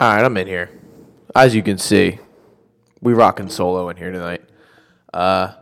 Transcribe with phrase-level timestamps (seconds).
[0.00, 0.70] All right, I'm in here.
[1.34, 2.20] As you can see,
[3.00, 4.42] we rocking solo in here tonight.
[5.12, 5.54] Uh,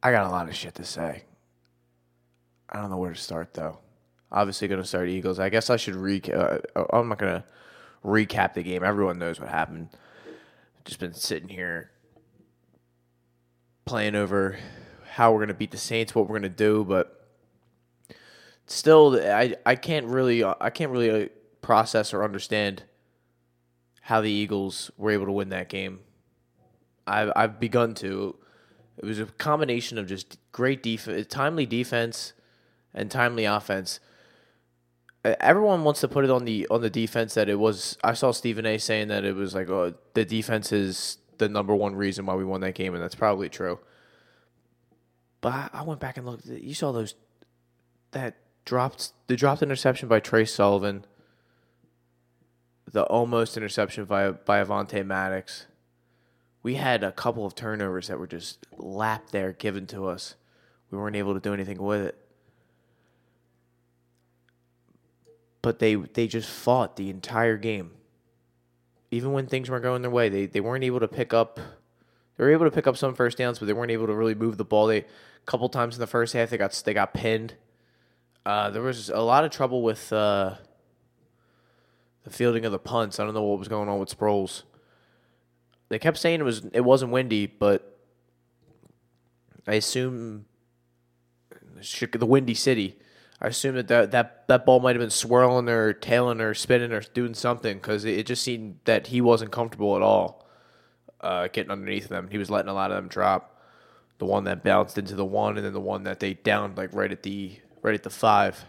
[0.00, 1.24] I got a lot of shit to say.
[2.68, 3.80] I don't know where to start though.
[4.30, 5.40] Obviously, going to start Eagles.
[5.40, 6.66] I guess I should recap.
[6.76, 7.44] Uh, I'm not going to
[8.04, 8.84] recap the game.
[8.84, 9.88] Everyone knows what happened.
[10.84, 11.90] Just been sitting here
[13.86, 14.56] playing over
[15.14, 17.28] how we're going to beat the Saints, what we're going to do, but
[18.66, 21.28] still, I I can't really I can't really uh,
[21.62, 22.84] process or understand
[24.02, 26.00] how the Eagles were able to win that game.
[27.06, 28.36] I've I've begun to.
[28.98, 32.34] It was a combination of just great defense, timely defense,
[32.92, 34.00] and timely offense.
[35.24, 37.98] Everyone wants to put it on the on the defense that it was.
[38.02, 38.78] I saw Stephen A.
[38.78, 42.44] saying that it was like, oh, the defense is the number one reason why we
[42.44, 43.80] won that game, and that's probably true.
[45.40, 46.46] But I, went back and looked.
[46.46, 47.14] You saw those
[48.12, 51.04] that dropped the dropped interception by Tre Sullivan,
[52.92, 55.66] the almost interception by by Avonte Maddox.
[56.62, 60.34] We had a couple of turnovers that were just lapped there given to us.
[60.90, 62.18] We weren't able to do anything with it.
[65.62, 67.92] But they they just fought the entire game.
[69.10, 71.58] Even when things weren't going their way, they, they weren't able to pick up
[72.40, 74.34] they were able to pick up some first downs, but they weren't able to really
[74.34, 74.86] move the ball.
[74.86, 75.04] They a
[75.44, 77.54] couple times in the first half they got they got pinned.
[78.46, 80.54] Uh, there was a lot of trouble with uh,
[82.24, 83.18] the fielding of the punts.
[83.18, 84.62] I don't know what was going on with Sproles.
[85.88, 87.98] They kept saying it was it wasn't windy, but
[89.66, 90.46] I assume
[92.12, 92.96] the windy city.
[93.42, 96.92] I assume that that, that, that ball might have been swirling or tailing or spinning
[96.92, 100.46] or doing something because it, it, just seemed that he wasn't comfortable at all
[101.22, 102.28] uh, getting underneath them.
[102.30, 103.58] He was letting a lot of them drop.
[104.18, 106.92] The one that bounced into the one, and then the one that they downed like
[106.92, 108.62] right at the right at the five.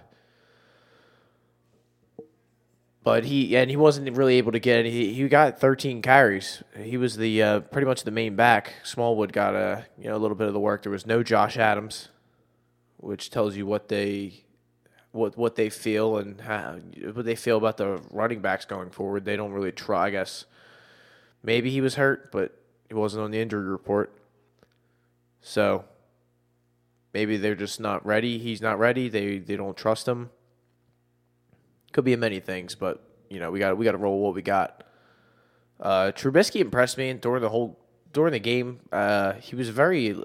[3.03, 4.91] But he and he wasn't really able to get any.
[4.91, 6.61] He, he got 13 carries.
[6.79, 8.73] He was the uh, pretty much the main back.
[8.83, 10.83] Smallwood got a you know a little bit of the work.
[10.83, 12.09] There was no Josh Adams,
[12.97, 14.43] which tells you what they
[15.11, 16.75] what what they feel and how,
[17.13, 19.25] what they feel about the running backs going forward.
[19.25, 20.07] They don't really try.
[20.07, 20.45] I guess
[21.41, 22.55] maybe he was hurt, but
[22.87, 24.13] he wasn't on the injury report.
[25.41, 25.85] So
[27.13, 28.37] maybe they're just not ready.
[28.37, 29.09] He's not ready.
[29.09, 30.29] They they don't trust him.
[31.91, 34.41] Could be many things, but you know we got we got to roll what we
[34.41, 34.83] got.
[35.79, 37.79] Uh, Trubisky impressed me during the whole
[38.13, 38.79] during the game.
[38.91, 40.15] Uh, he was very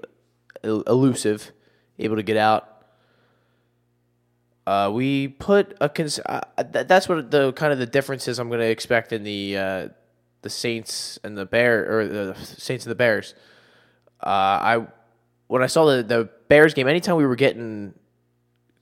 [0.63, 1.51] elusive,
[1.99, 2.73] able to get out.
[4.65, 8.49] Uh, we put a cons- uh, th- that's what the kind of the differences I'm
[8.49, 9.87] going to expect in the uh,
[10.41, 13.33] the Saints and the Bear or the Saints and the Bears.
[14.21, 14.87] Uh, I
[15.47, 17.93] when I saw the the Bears game, anytime we were getting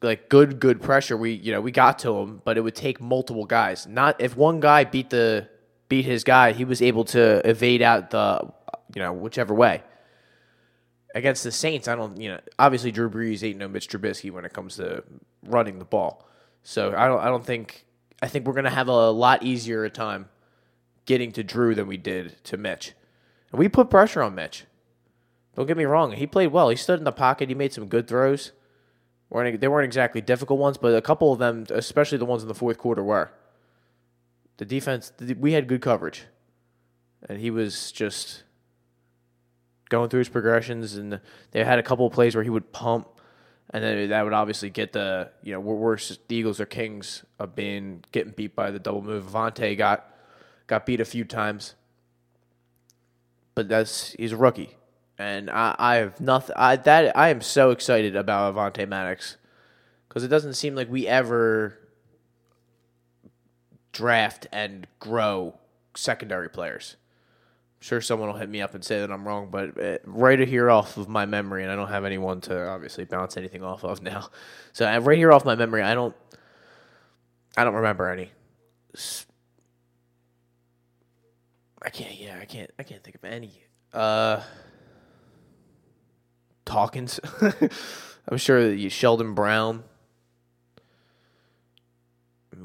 [0.05, 3.01] like good good pressure, we you know we got to him, but it would take
[3.01, 3.88] multiple guys.
[3.88, 5.49] Not if one guy beat the
[5.89, 8.51] beat his guy, he was able to evade out the
[8.95, 9.83] you know whichever way.
[11.13, 14.45] Against the Saints, I don't you know obviously Drew Brees ain't no Mitch Trubisky when
[14.45, 15.03] it comes to
[15.43, 16.27] running the ball.
[16.63, 17.85] So I don't I don't think
[18.22, 20.29] I think we're gonna have a lot easier time
[21.05, 22.93] getting to Drew than we did to Mitch.
[23.51, 24.66] And we put pressure on Mitch.
[25.55, 26.69] Don't get me wrong, he played well.
[26.69, 27.49] He stood in the pocket.
[27.49, 28.51] He made some good throws.
[29.31, 32.55] They weren't exactly difficult ones, but a couple of them, especially the ones in the
[32.55, 33.31] fourth quarter, were.
[34.57, 36.25] The defense, we had good coverage,
[37.27, 38.43] and he was just
[39.89, 40.95] going through his progressions.
[40.95, 41.19] And
[41.51, 43.07] they had a couple of plays where he would pump,
[43.71, 46.17] and then that would obviously get the you know we're worse.
[46.27, 49.25] The Eagles are kings of being getting beat by the double move.
[49.25, 50.09] Avonte got
[50.67, 51.75] got beat a few times,
[53.55, 54.77] but that's he's a rookie,
[55.17, 56.55] and I, I have nothing.
[56.57, 59.37] I that I am so excited about Avonte Maddox
[60.07, 61.77] because it doesn't seem like we ever
[63.91, 65.57] draft and grow
[65.95, 66.97] secondary players.
[67.79, 70.39] I'm sure someone will hit me up and say that I'm wrong, but uh, right
[70.39, 73.83] here off of my memory, and I don't have anyone to obviously bounce anything off
[73.83, 74.29] of now.
[74.73, 76.15] So uh, right here off my memory, I don't,
[77.55, 78.31] I don't remember any
[81.81, 82.16] I can't.
[82.16, 82.72] Yeah, I can't.
[82.79, 83.51] I can't think of any.
[83.93, 84.41] Uh,
[86.75, 87.22] Hawkins.
[88.27, 89.85] I'm sure that you Sheldon Brown.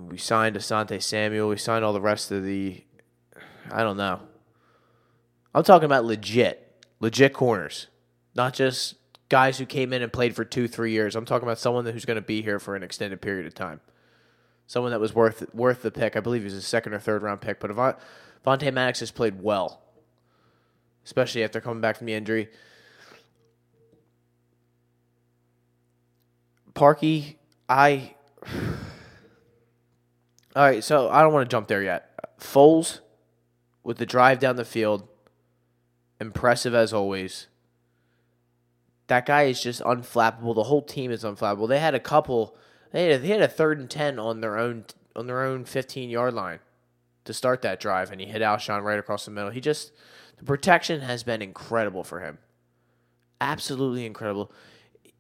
[0.09, 1.49] We signed Asante Samuel.
[1.49, 2.83] We signed all the rest of the.
[3.71, 4.21] I don't know.
[5.55, 7.87] I'm talking about legit, legit corners,
[8.35, 8.97] not just
[9.29, 11.15] guys who came in and played for two, three years.
[11.15, 13.81] I'm talking about someone who's going to be here for an extended period of time.
[14.67, 16.17] Someone that was worth worth the pick.
[16.17, 17.61] I believe he was a second or third round pick.
[17.61, 19.83] But Vontae Maddox has played well,
[21.05, 22.49] especially after coming back from the injury.
[26.81, 27.37] Parkey,
[27.69, 28.15] I
[30.57, 32.11] All right, so I don't want to jump there yet.
[32.41, 33.01] Foles
[33.85, 35.07] with the drive down the field,
[36.19, 37.49] impressive as always.
[39.09, 40.55] That guy is just unflappable.
[40.55, 41.69] The whole team is unflappable.
[41.69, 42.57] They had a couple.
[42.93, 45.67] They had a, they had a third and ten on their own on their own
[45.67, 46.61] fifteen yard line
[47.27, 49.51] to start that drive, and he hit Alshon right across the middle.
[49.51, 49.93] He just
[50.39, 52.39] the protection has been incredible for him.
[53.39, 54.51] Absolutely incredible.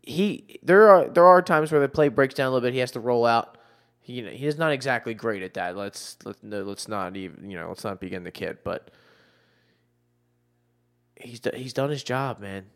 [0.02, 2.72] He there are there are times where the play breaks down a little bit.
[2.72, 3.58] He has to roll out.
[4.00, 5.76] He you know, he is not exactly great at that.
[5.76, 8.90] Let's let, let's not even you know let's not begin the kid, but
[11.16, 12.66] he's he's done his job, man.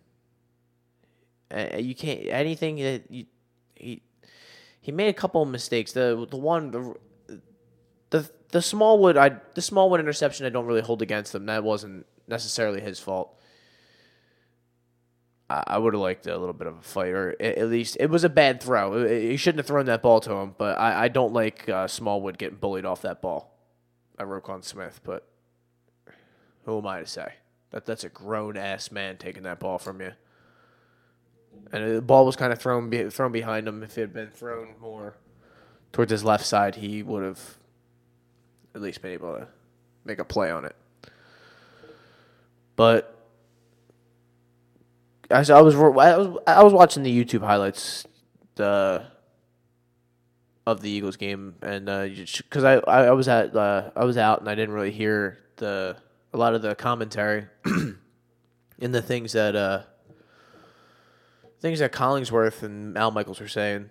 [1.50, 3.26] Uh, you can't anything that you
[3.74, 4.02] he
[4.80, 5.92] he made a couple of mistakes.
[5.92, 6.94] The the one the
[8.10, 11.46] the the Smallwood I the Smallwood interception I don't really hold against him.
[11.46, 13.38] That wasn't necessarily his fault.
[15.50, 18.24] I, would have liked a little bit of a fight, or at least it was
[18.24, 19.06] a bad throw.
[19.06, 20.54] He shouldn't have thrown that ball to him.
[20.56, 23.54] But I, I don't like uh, Smallwood getting bullied off that ball.
[24.18, 25.28] I Roquan Smith, but
[26.64, 27.34] who am I to say?
[27.70, 30.12] That that's a grown ass man taking that ball from you
[31.72, 33.82] and the ball was kind of thrown be, thrown behind him.
[33.82, 35.16] If it had been thrown more
[35.92, 37.40] towards his left side, he would have
[38.74, 39.48] at least been able to
[40.04, 40.76] make a play on it.
[42.76, 43.13] But
[45.34, 48.06] I was I was I was watching the YouTube highlights
[48.54, 49.04] the
[50.64, 54.40] of the Eagles game, and because uh, I, I was at uh, I was out
[54.40, 55.96] and I didn't really hear the
[56.32, 59.82] a lot of the commentary and the things that uh,
[61.60, 63.90] things that Collinsworth and Al Michaels were saying.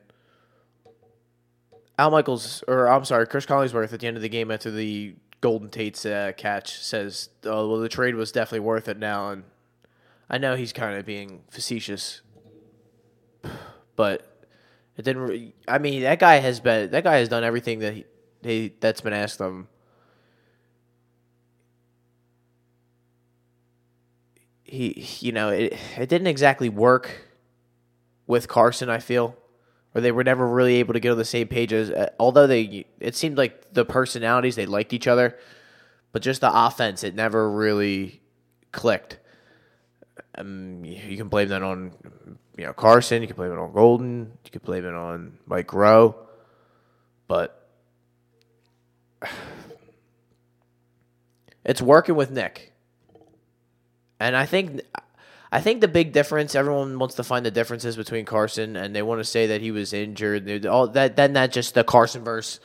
[2.00, 5.16] Al Michaels, or I'm sorry, Cris Collinsworth at the end of the game after the
[5.42, 9.44] Golden Tate's uh, catch says, "Oh well, the trade was definitely worth it now." And
[10.30, 12.22] I know he's kind of being facetious,
[13.96, 14.48] but
[14.98, 15.24] it didn't.
[15.24, 18.06] Re- I mean, that guy has been that guy has done everything that he,
[18.42, 19.68] he that's been asked of him.
[24.64, 27.28] He, you know, it it didn't exactly work
[28.26, 28.90] with Carson.
[28.90, 29.36] I feel,
[29.94, 31.92] or they were never really able to get on the same page as.
[31.92, 35.38] Uh, although they, it seemed like the personalities they liked each other,
[36.12, 38.22] but just the offense, it never really
[38.72, 39.20] clicked.
[40.36, 41.92] Um, you can blame that on
[42.58, 43.22] you know Carson.
[43.22, 44.38] You can blame it on Golden.
[44.46, 46.16] You can blame it on Mike Groh.
[47.28, 47.70] but
[51.64, 52.74] it's working with Nick.
[54.20, 54.82] And I think
[55.54, 59.04] I think the big difference, everyone wants to find the differences between Carson, and they
[59.04, 60.66] want to say that he was injured.
[60.66, 62.60] All that, then that just the Carson versus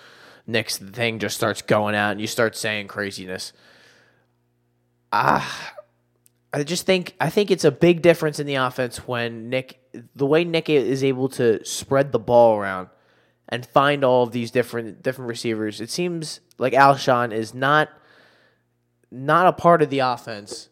[0.46, 3.52] Nick's thing just starts going out, and you start saying craziness.
[5.12, 5.74] Ah,
[6.52, 9.80] I just think I think it's a big difference in the offense when Nick,
[10.14, 12.88] the way Nick is able to spread the ball around
[13.48, 15.80] and find all of these different different receivers.
[15.80, 17.90] It seems like Alshon is not
[19.10, 20.68] not a part of the offense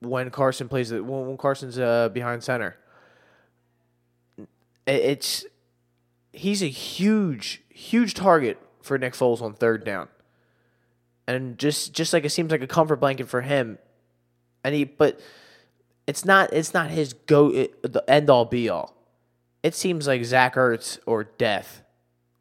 [0.00, 2.76] when Carson plays it when Carson's uh, behind center.
[4.86, 5.44] It's
[6.32, 10.08] he's a huge huge target for Nick Foles on third down,
[11.32, 13.78] and just just like it seems like a comfort blanket for him,
[14.64, 15.20] and he but
[16.06, 18.96] it's not it's not his go the end all be all.
[19.62, 21.82] It seems like Zach Ertz or death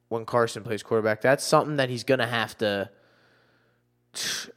[0.09, 1.21] when Carson plays quarterback.
[1.21, 2.89] That's something that he's gonna have to.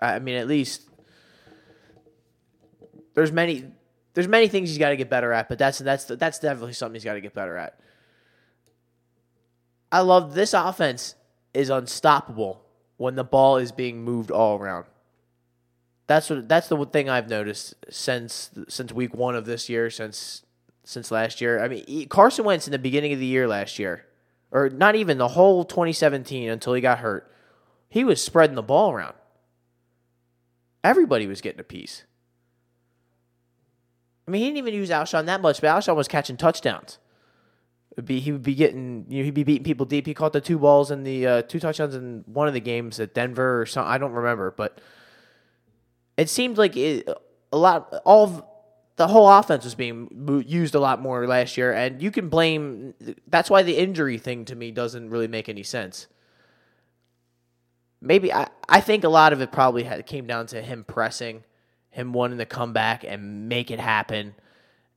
[0.00, 0.88] I mean, at least
[3.14, 3.64] there's many
[4.14, 6.94] there's many things he's got to get better at, but that's that's that's definitely something
[6.94, 7.78] he's got to get better at.
[9.90, 11.14] I love this offense
[11.52, 12.63] is unstoppable
[12.96, 14.86] when the ball is being moved all around.
[16.06, 20.44] That's what that's the thing I've noticed since since week 1 of this year, since
[20.84, 21.62] since last year.
[21.62, 24.04] I mean, Carson Wentz in the beginning of the year last year,
[24.50, 27.30] or not even the whole 2017 until he got hurt.
[27.88, 29.14] He was spreading the ball around.
[30.82, 32.04] Everybody was getting a piece.
[34.26, 36.98] I mean, he didn't even use Alshon that much, but Alshon was catching touchdowns.
[38.02, 40.06] Be he would be getting you know he'd be beating people deep.
[40.06, 42.98] He caught the two balls and the uh, two touchdowns in one of the games
[42.98, 43.90] at Denver or something.
[43.90, 44.80] I don't remember, but
[46.16, 47.08] it seemed like it,
[47.52, 48.44] a lot all of,
[48.96, 52.94] the whole offense was being used a lot more last year, and you can blame.
[53.28, 56.06] That's why the injury thing to me doesn't really make any sense.
[58.00, 61.44] Maybe I, I think a lot of it probably had, came down to him pressing
[61.90, 64.34] him wanting to come back and make it happen.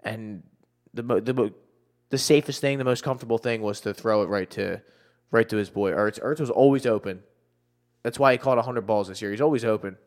[0.03, 0.43] And
[0.93, 1.53] the the
[2.09, 4.81] the safest thing, the most comfortable thing was to throw it right to
[5.31, 6.21] right to his boy Ertz.
[6.21, 7.23] Ertz was always open.
[8.03, 9.31] That's why he caught 100 balls this year.
[9.31, 9.97] He's always open.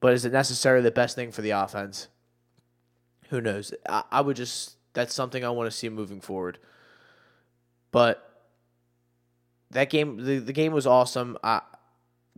[0.00, 2.08] But is it necessarily the best thing for the offense?
[3.28, 3.72] Who knows?
[3.88, 6.58] I, I would just that's something I want to see moving forward.
[7.92, 8.26] But
[9.70, 11.38] that game the, the game was awesome.
[11.42, 11.60] Uh,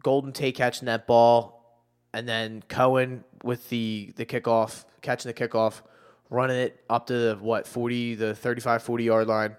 [0.02, 1.80] Golden Tate catching that ball,
[2.12, 5.82] and then Cohen with the the kickoff, catching the kickoff,
[6.32, 9.56] running it up to what forty the 35, 40 yard line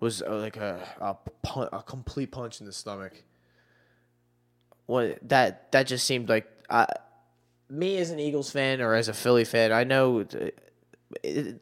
[0.00, 3.22] was uh, like a a, pun- a complete punch in the stomach.
[4.86, 6.86] What that that just seemed like uh,
[7.68, 10.58] me as an Eagles fan or as a Philly fan, I know it,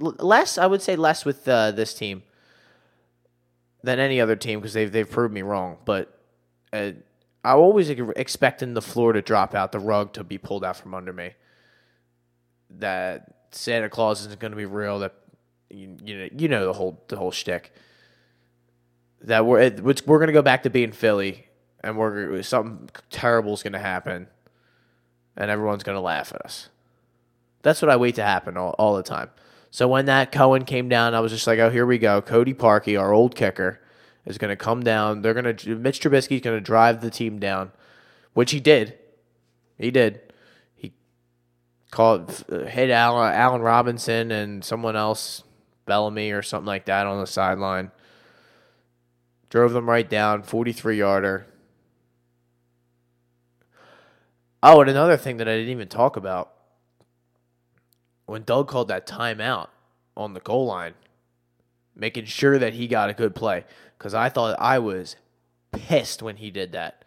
[0.00, 0.57] less.
[0.57, 2.23] I would say less with uh, this team
[3.83, 5.78] than any other team because they've they've proved me wrong.
[5.85, 6.18] But
[6.73, 6.92] uh,
[7.45, 10.95] I always expecting the floor to drop out, the rug to be pulled out from
[10.95, 11.33] under me.
[12.71, 14.99] That Santa Claus isn't going to be real.
[15.00, 15.14] That
[15.71, 17.73] you, you know you know the whole the whole shtick.
[19.23, 21.47] That we're we're going to go back to being Philly,
[21.83, 24.28] and we're something terrible is going to happen,
[25.37, 26.69] and everyone's going to laugh at us.
[27.62, 29.31] That's what I wait to happen all, all the time.
[29.71, 32.23] So when that Cohen came down, I was just like, oh, here we go.
[32.23, 33.81] Cody Parkey, our old kicker,
[34.25, 35.23] is going to come down.
[35.23, 37.73] They're going to Mitch Trubisky's going to drive the team down,
[38.33, 38.99] which he did.
[39.78, 40.28] He did.
[41.88, 45.42] He called hit Allen, Allen Robinson and someone else,
[45.87, 47.90] Bellamy or something like that, on the sideline.
[49.49, 51.47] Drove them right down, 43 yarder.
[54.62, 56.52] Oh, and another thing that I didn't even talk about
[58.26, 59.68] when Doug called that timeout
[60.14, 60.92] on the goal line,
[61.97, 63.64] making sure that he got a good play.
[63.97, 65.16] Because I thought I was
[65.73, 67.07] pissed when he did that.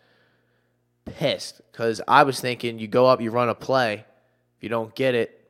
[1.06, 1.62] Pissed.
[1.72, 4.06] Because I was thinking you go up, you run a play.
[4.62, 5.44] If you don't get it,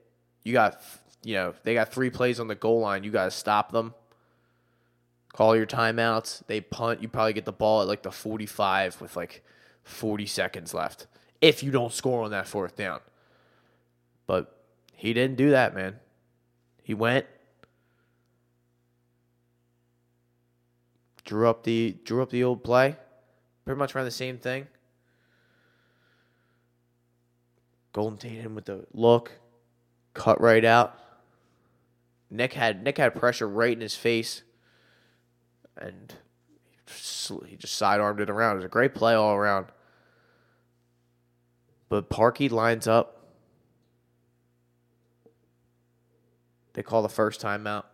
[0.45, 0.81] you got,
[1.21, 3.03] you know, they got three plays on the goal line.
[3.03, 3.93] You got to stop them.
[5.33, 6.47] Call your timeouts.
[6.47, 7.01] They punt.
[7.01, 9.43] You probably get the ball at like the 45 with like
[9.83, 11.07] 40 seconds left.
[11.41, 13.01] If you don't score on that fourth down.
[14.27, 14.57] But
[14.95, 15.99] he didn't do that, man.
[16.81, 17.25] He went,
[21.25, 22.95] drew up the drew up the old play,
[23.65, 24.67] pretty much ran the same thing.
[27.93, 29.31] Golden Tate him with the look,
[30.13, 30.97] cut right out.
[32.29, 34.43] Nick had Nick had pressure right in his face,
[35.77, 36.13] and
[37.47, 38.53] he just sidearmed it around.
[38.53, 39.67] It was a great play all around.
[41.89, 43.21] But Parkey lines up
[46.73, 47.87] They call the first time out.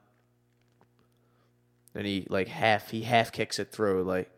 [1.96, 4.30] And he like half he half kicks it through like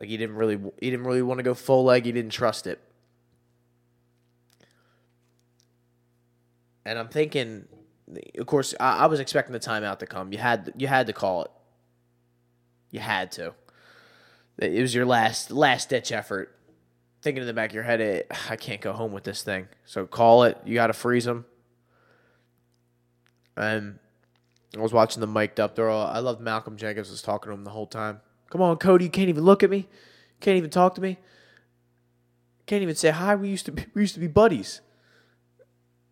[0.00, 2.06] like he didn't really he didn't really want to go full leg.
[2.06, 2.80] He didn't trust it.
[6.88, 7.66] And I'm thinking,
[8.38, 10.32] of course, I, I was expecting the timeout to come.
[10.32, 11.50] You had you had to call it.
[12.90, 13.52] You had to.
[14.58, 16.56] It was your last last ditch effort.
[17.20, 19.68] Thinking in the back of your head, I can't go home with this thing.
[19.84, 20.56] So call it.
[20.64, 21.44] You got to freeze them.
[23.54, 23.98] And
[24.74, 25.78] I was watching the mic'd up.
[25.78, 28.22] All, I love Malcolm Jenkins was talking to him the whole time.
[28.48, 29.88] Come on, Cody, you can't even look at me.
[30.40, 31.18] Can't even talk to me.
[32.64, 33.34] Can't even say hi.
[33.34, 34.80] We used to be, we used to be buddies.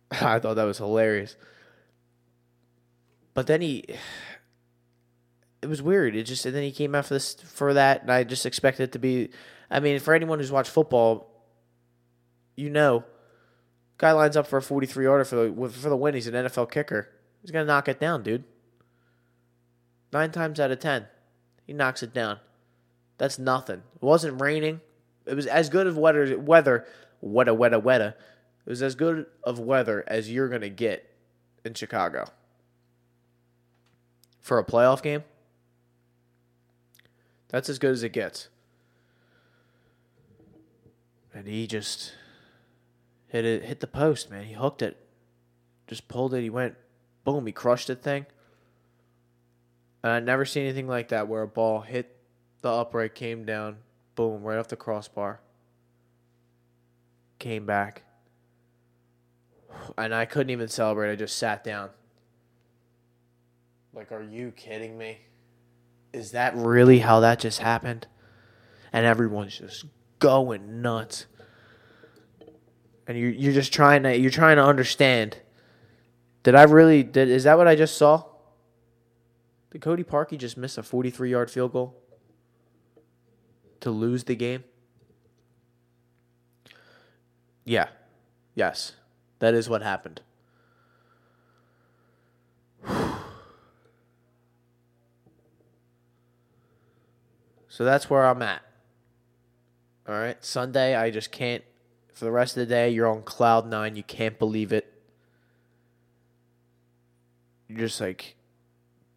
[0.21, 1.35] I thought that was hilarious.
[3.33, 3.85] But then he
[5.61, 6.15] it was weird.
[6.15, 8.83] It just and then he came out for this for that and I just expected
[8.83, 9.29] it to be
[9.69, 11.29] I mean, for anyone who's watched football,
[12.55, 13.03] you know,
[13.97, 16.13] guy lines up for a 43 yarder for the for the win.
[16.13, 17.09] He's an NFL kicker.
[17.41, 18.43] He's to knock it down, dude.
[20.13, 21.07] Nine times out of ten,
[21.65, 22.39] he knocks it down.
[23.17, 23.83] That's nothing.
[23.95, 24.81] It wasn't raining.
[25.25, 26.85] It was as good of weather, weather,
[27.23, 28.13] weta, weta, weta.
[28.67, 31.09] It was as good of weather as you're going to get
[31.63, 32.25] in Chicago
[34.41, 35.23] for a playoff game.
[37.47, 38.49] That's as good as it gets.
[41.33, 42.11] And he just
[43.27, 44.43] hit it, hit the post, man.
[44.43, 44.97] He hooked it,
[45.87, 46.41] just pulled it.
[46.41, 46.75] He went
[47.23, 48.25] boom, he crushed the thing.
[50.03, 52.17] And I never seen anything like that where a ball hit
[52.63, 53.77] the upright, came down,
[54.15, 55.39] boom, right off the crossbar.
[57.39, 58.03] Came back.
[59.97, 61.11] And I couldn't even celebrate.
[61.11, 61.89] I just sat down.
[63.93, 65.19] Like, are you kidding me?
[66.13, 68.07] Is that really how that just happened?
[68.93, 69.85] And everyone's just
[70.19, 71.25] going nuts.
[73.07, 75.37] And you're, you're just trying to you're trying to understand
[76.43, 78.23] did I really did is that what I just saw?
[79.71, 82.01] Did Cody Parkey just miss a 43 yard field goal
[83.81, 84.63] to lose the game?
[87.65, 87.89] Yeah.
[88.55, 88.93] Yes.
[89.39, 90.21] That is what happened.
[97.69, 98.63] So that's where I'm at.
[100.09, 100.43] All right.
[100.43, 101.63] Sunday, I just can't.
[102.11, 103.95] For the rest of the day, you're on cloud nine.
[103.95, 104.97] You can't believe it
[107.67, 108.35] you're just like,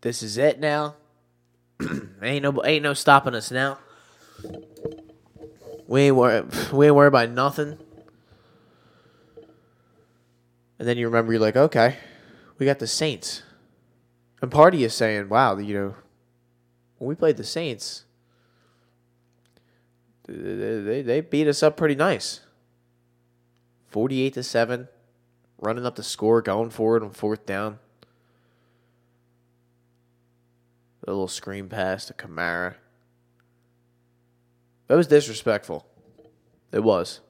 [0.00, 0.96] this is it now.
[2.22, 3.78] ain't no ain't no stopping us now.
[5.86, 6.46] We ain't worried.
[6.72, 7.78] We ain't worried about nothing.
[10.80, 11.98] And then you remember, you're like, okay,
[12.56, 13.42] we got the Saints.
[14.40, 15.94] And part of you is saying, wow, you know,
[16.96, 18.06] when we played the Saints,
[20.26, 22.40] they, they, they beat us up pretty nice.
[23.88, 24.88] 48 to 7,
[25.58, 27.78] running up the score, going forward on fourth down.
[31.06, 32.76] A little screen pass to Kamara.
[34.86, 35.84] That was disrespectful.
[36.72, 37.20] It was.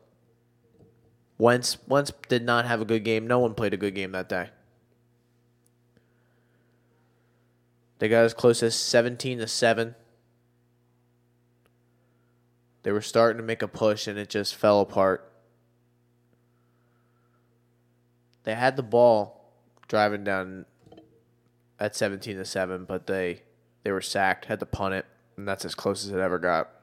[1.40, 3.26] Wentz Wentz did not have a good game.
[3.26, 4.50] No one played a good game that day.
[7.99, 9.94] They got as close as 17 to 7.
[12.82, 15.32] They were starting to make a push and it just fell apart.
[18.44, 19.50] They had the ball
[19.88, 20.66] driving down
[21.78, 23.42] at 17 to 7, but they
[23.82, 25.06] they were sacked, had to punt it,
[25.38, 26.79] and that's as close as it ever got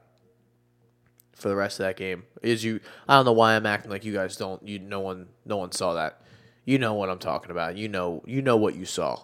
[1.38, 2.24] for the rest of that game.
[2.42, 5.28] Is you I don't know why I'm acting like you guys don't you no one
[5.44, 6.20] no one saw that.
[6.64, 7.76] You know what I'm talking about.
[7.76, 9.22] You know you know what you saw.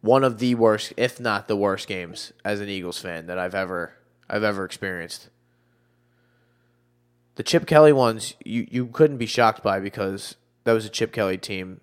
[0.00, 3.54] One of the worst, if not the worst games as an Eagles fan that I've
[3.54, 3.94] ever
[4.28, 5.30] I've ever experienced.
[7.36, 11.12] The Chip Kelly ones you, you couldn't be shocked by because that was a Chip
[11.12, 11.80] Kelly team.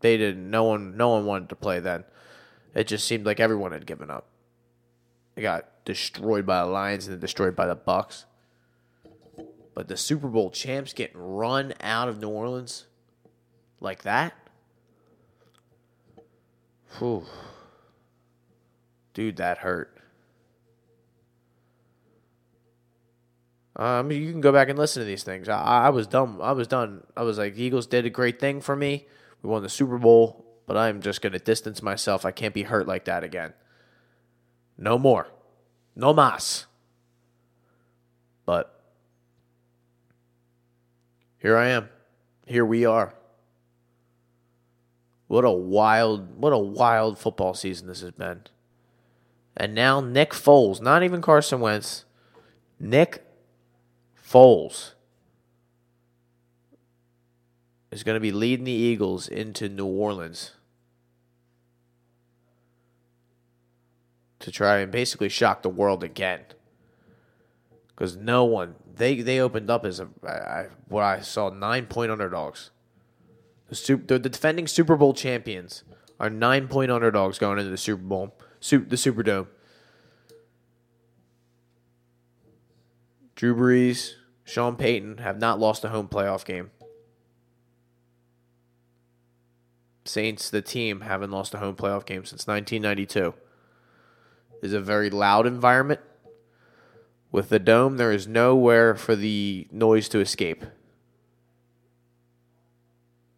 [0.00, 2.04] They didn't no one no one wanted to play then.
[2.74, 4.26] It just seemed like everyone had given up.
[5.34, 8.24] They got destroyed by the Lions and then destroyed by the Bucks.
[9.74, 12.86] But the Super Bowl champs getting run out of New Orleans
[13.80, 14.34] like that?
[16.98, 17.24] Whew.
[19.12, 19.90] Dude, that hurt.
[23.76, 25.48] Um, you can go back and listen to these things.
[25.48, 26.40] I, I was dumb.
[26.40, 27.02] I was done.
[27.16, 29.06] I was like, Eagles did a great thing for me.
[29.42, 32.24] We won the Super Bowl, but I'm just going to distance myself.
[32.24, 33.52] I can't be hurt like that again.
[34.78, 35.26] No more.
[35.96, 36.66] No mas.
[38.44, 38.82] But
[41.38, 41.88] here I am.
[42.46, 43.14] Here we are.
[45.26, 48.42] What a wild, what a wild football season this has been.
[49.56, 52.04] And now Nick Foles, not even Carson Wentz,
[52.78, 53.24] Nick
[54.16, 54.92] Foles
[57.90, 60.52] is going to be leading the Eagles into New Orleans
[64.44, 66.40] to try and basically shock the world again.
[67.88, 72.12] Because no one they they opened up as a I, what I saw nine point
[72.12, 72.70] underdogs.
[73.70, 75.82] The, super, the defending Super Bowl champions
[76.20, 79.46] are nine point underdogs going into the Super Bowl, the Superdome.
[83.34, 84.12] Drew Brees,
[84.44, 86.70] Sean Payton have not lost a home playoff game.
[90.04, 93.32] Saints, the team, haven't lost a home playoff game since 1992
[94.64, 96.00] is a very loud environment.
[97.30, 100.64] With the dome, there is nowhere for the noise to escape.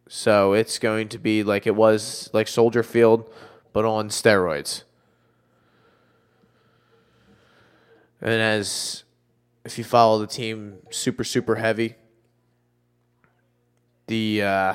[0.08, 3.28] So it's going to be like it was like Soldier Field,
[3.72, 4.84] but on steroids.
[8.20, 9.02] And as
[9.64, 11.96] if you follow the team super, super heavy,
[14.06, 14.74] the uh,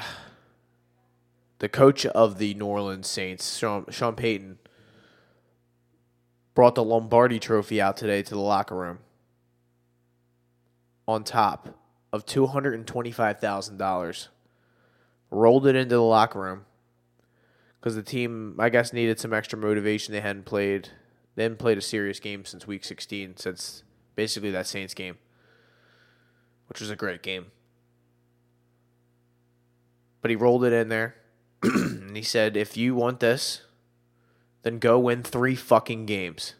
[1.59, 4.57] the coach of the New Orleans Saints, Sean, Sean Payton,
[6.53, 8.99] brought the Lombardi trophy out today to the locker room
[11.07, 11.79] on top
[12.11, 14.27] of $225,000.
[15.29, 16.65] Rolled it into the locker room
[17.79, 20.13] because the team, I guess, needed some extra motivation.
[20.13, 20.89] They hadn't played,
[21.35, 23.83] they hadn't played a serious game since week 16, since
[24.15, 25.17] basically that Saints game,
[26.67, 27.45] which was a great game.
[30.21, 31.15] But he rolled it in there
[31.63, 33.61] and he said, if you want this,
[34.63, 36.55] then go win three fucking games.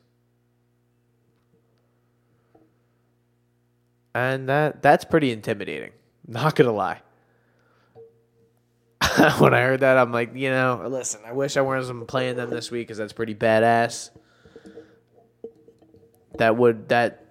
[4.14, 5.92] And that that's pretty intimidating.
[6.28, 7.02] Not gonna lie.
[9.40, 12.50] when I heard that, I'm like, you know, listen, I wish I wasn't playing them
[12.50, 14.10] this week because that's pretty badass.
[16.38, 17.26] That would that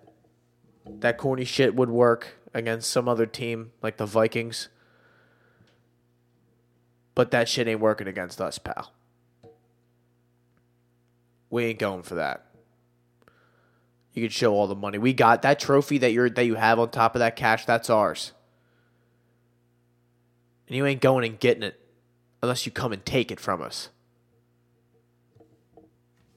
[0.87, 4.69] that corny shit would work against some other team like the Vikings.
[7.15, 8.93] But that shit ain't working against us, pal.
[11.51, 12.47] We ain't going for that.
[14.15, 14.99] You can show all the money.
[14.99, 17.91] We got that trophy that you're that you have on top of that cash, that's
[17.91, 18.33] ours.
[20.67, 21.81] And you ain't going and getting it
[22.43, 23.89] unless you come and take it from us.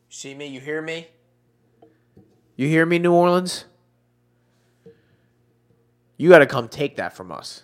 [0.09, 0.45] See me?
[0.45, 1.07] You hear me?
[2.55, 3.65] You hear me, New Orleans?
[6.17, 7.63] You got to come take that from us.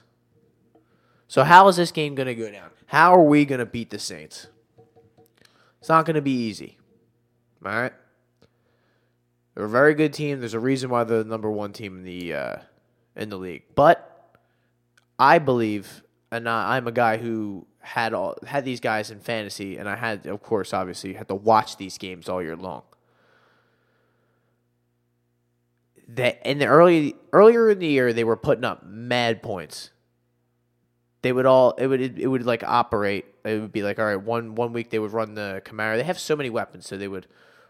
[1.28, 2.72] So, how is this game going to go down?
[2.88, 4.48] How are we going to beat the Saints?
[5.80, 6.79] It's not going to be easy.
[7.66, 7.94] All right.
[9.56, 10.40] They're a very good team.
[10.40, 12.56] There's a reason why they're the number one team in the uh,
[13.16, 13.64] in the league.
[13.76, 14.38] But
[15.18, 19.78] I believe, and I, I'm a guy who had all had these guys in fantasy,
[19.78, 22.84] and I had, of course, obviously, had to watch these games all year long.
[26.08, 29.92] That in the early earlier in the year, they were putting up mad points.
[31.22, 33.26] They would all it would it would like operate.
[33.44, 35.98] It would be like all right, one one week they would run the Kamara.
[35.98, 37.28] They have so many weapons, so they would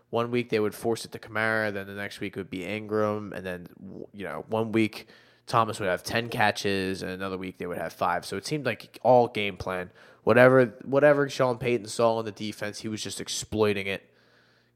[0.10, 3.34] one week they would force it to Kamara, then the next week would be Ingram,
[3.34, 3.68] and then
[4.14, 5.08] you know one week
[5.46, 8.26] Thomas would have ten catches, and another week they would have five.
[8.26, 9.92] So it seemed like all game plan.
[10.24, 14.04] Whatever whatever Sean Payton saw in the defense, he was just exploiting it,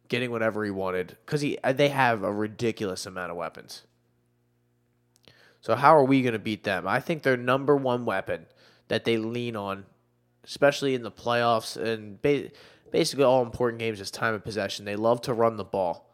[0.07, 3.83] getting whatever he wanted because he uh, they have a ridiculous amount of weapons.
[5.61, 6.87] So how are we going to beat them?
[6.87, 8.47] I think their number one weapon
[8.89, 9.85] that they lean on,
[10.43, 12.21] especially in the playoffs and
[12.93, 14.85] basically all important games, is time of possession.
[14.85, 16.09] They love to run the ball.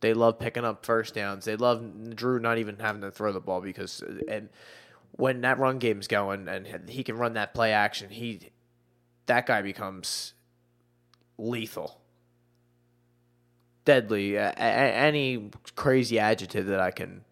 [0.00, 1.44] They love picking up first downs.
[1.44, 4.48] They love Drew not even having to throw the ball because and
[5.12, 8.50] when that run game's going and he can run that play action, he
[9.24, 10.34] that guy becomes
[11.38, 12.00] lethal,
[13.84, 14.38] deadly.
[14.38, 17.24] Any crazy adjective that I can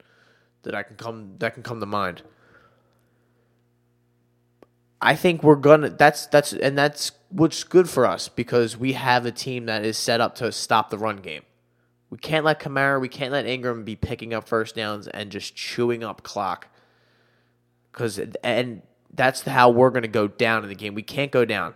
[0.63, 2.23] that I can come that can come to mind.
[5.05, 5.91] I think we're gonna.
[5.91, 9.99] That's that's and that's what's good for us because we have a team that is
[9.99, 11.43] set up to stop the run game.
[12.09, 15.55] We can't let Kamara, we can't let Ingram be picking up first downs and just
[15.55, 16.69] chewing up clock.
[17.93, 18.81] Because and
[19.13, 20.95] that's how we're gonna go down in the game.
[20.95, 21.75] We can't go down.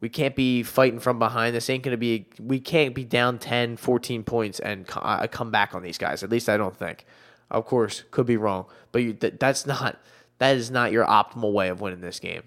[0.00, 1.54] We can't be fighting from behind.
[1.54, 5.50] This ain't going to be, we can't be down 10, 14 points and uh, come
[5.50, 6.22] back on these guys.
[6.22, 7.04] At least I don't think.
[7.50, 9.98] Of course, could be wrong, but you, that's not,
[10.38, 12.42] that is not your optimal way of winning this game.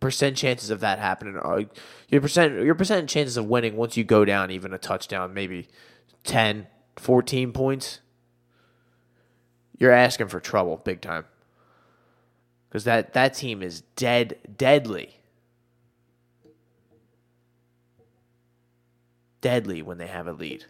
[0.00, 1.64] Percent chances of that happening are
[2.08, 5.68] your percent your percent chances of winning once you go down even a touchdown, maybe
[6.24, 8.00] 10, 14 points.
[9.78, 11.24] You're asking for trouble big time.
[12.68, 15.20] Because that, that team is dead deadly.
[19.40, 20.64] Deadly when they have a lead.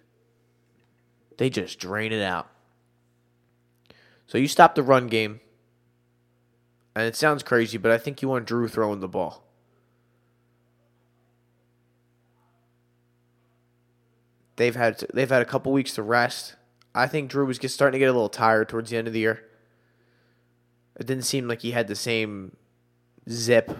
[1.38, 2.48] They just drain it out.
[4.26, 5.40] So you stop the run game.
[6.94, 9.42] And it sounds crazy, but I think you want Drew throwing the ball.
[14.56, 16.54] They've had they've had a couple weeks to rest.
[16.94, 19.12] I think Drew was just starting to get a little tired towards the end of
[19.12, 19.44] the year.
[20.96, 22.56] It didn't seem like he had the same
[23.28, 23.76] zip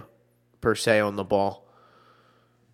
[0.61, 1.69] per se on the ball.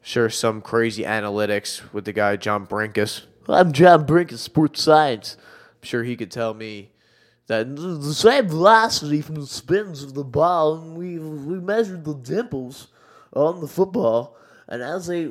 [0.00, 3.26] Sure, some crazy analytics with the guy John Brenkus.
[3.46, 5.36] I'm John Brenkus, sports science.
[5.38, 6.92] I'm sure he could tell me
[7.50, 12.14] that the same velocity from the spins of the ball, and we we measured the
[12.14, 12.86] dimples
[13.32, 14.36] on the football,
[14.68, 15.28] and as they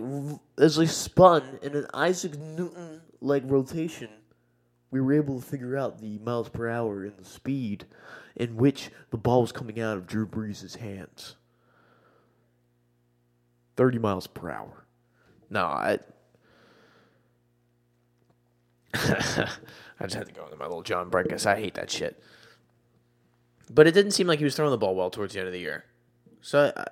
[0.57, 4.09] as they spun in an Isaac Newton like rotation,
[4.91, 7.85] we were able to figure out the miles per hour and the speed
[8.35, 11.37] in which the ball was coming out of Drew Brees' hands.
[13.77, 14.83] Thirty miles per hour.
[15.49, 15.99] No, I.
[19.99, 21.45] I just had to go into my little John Brenkus.
[21.45, 22.21] I hate that shit.
[23.69, 25.53] But it didn't seem like he was throwing the ball well towards the end of
[25.53, 25.85] the year.
[26.41, 26.85] So I,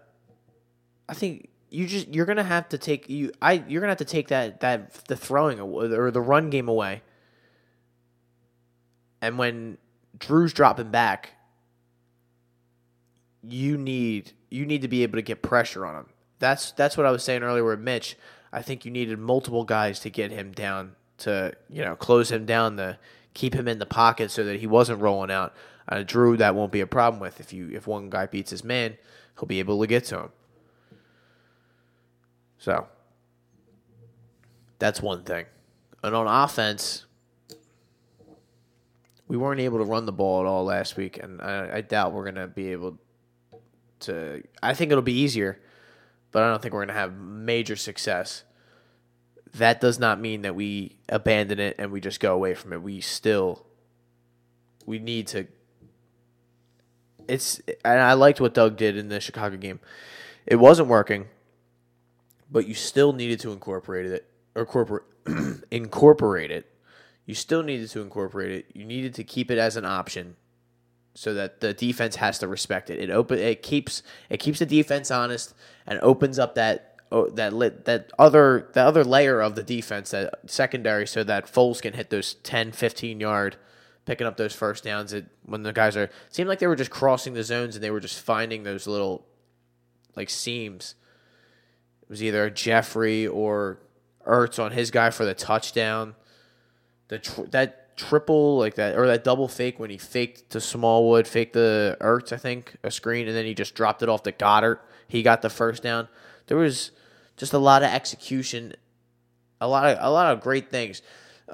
[1.10, 4.06] I think you just you're gonna have to take you I you're gonna have to
[4.06, 7.02] take that that the throwing or the run game away.
[9.22, 9.78] And when
[10.20, 11.32] Drew's dropping back,
[13.42, 16.06] you need you need to be able to get pressure on him.
[16.40, 18.18] That's that's what I was saying earlier with Mitch.
[18.52, 22.46] I think you needed multiple guys to get him down to you know close him
[22.46, 22.98] down to
[23.34, 25.54] keep him in the pocket so that he wasn't rolling out.
[25.90, 28.64] Uh, Drew, that won't be a problem with if you if one guy beats his
[28.64, 28.98] man,
[29.38, 30.30] he'll be able to get to him.
[32.58, 32.88] So
[34.80, 35.46] that's one thing.
[36.04, 37.06] And on offense,
[39.28, 42.14] we weren't able to run the ball at all last week, and I, I doubt
[42.14, 42.98] we're gonna be able
[44.02, 44.44] to.
[44.62, 45.62] I think it'll be easier,
[46.32, 48.44] but I don't think we're gonna have major success
[49.56, 52.82] that does not mean that we abandon it and we just go away from it.
[52.82, 53.66] We still
[54.86, 55.48] we need to
[57.28, 59.80] it's and I liked what Doug did in the Chicago game.
[60.46, 61.28] It wasn't working,
[62.50, 65.04] but you still needed to incorporate it or corporate
[65.72, 66.72] incorporate it.
[67.26, 68.66] You still needed to incorporate it.
[68.74, 70.38] You needed to keep it as an option
[71.14, 73.00] so that the defense has to respect it.
[73.00, 75.54] It open it keeps it keeps the defense honest
[75.86, 80.12] and opens up that oh, that lit, that other the other layer of the defense,
[80.12, 83.58] that secondary, so that Foles can hit those 10, 15 yard,
[84.06, 85.14] picking up those first downs.
[85.14, 87.92] It, when the guys are seemed like they were just crossing the zones and they
[87.92, 89.26] were just finding those little
[90.16, 90.96] like seams.
[92.02, 93.80] It was either Jeffery or
[94.26, 96.16] Ertz on his guy for the touchdown.
[97.10, 101.28] the tr- that triple like that or that double fake when he faked to Smallwood,
[101.28, 104.32] faked the Ertz, I think, a screen, and then he just dropped it off to
[104.32, 104.80] Goedert.
[105.08, 106.08] He got the first down.
[106.48, 106.92] There was
[107.38, 108.74] just a lot of execution,
[109.62, 111.02] a lot of a lot of great things.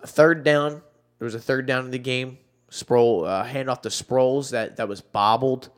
[0.06, 0.82] Third down,
[1.20, 2.40] there was a third down in the game.
[2.72, 5.70] Sproles uh, hand off to Sproles that that was bobbled.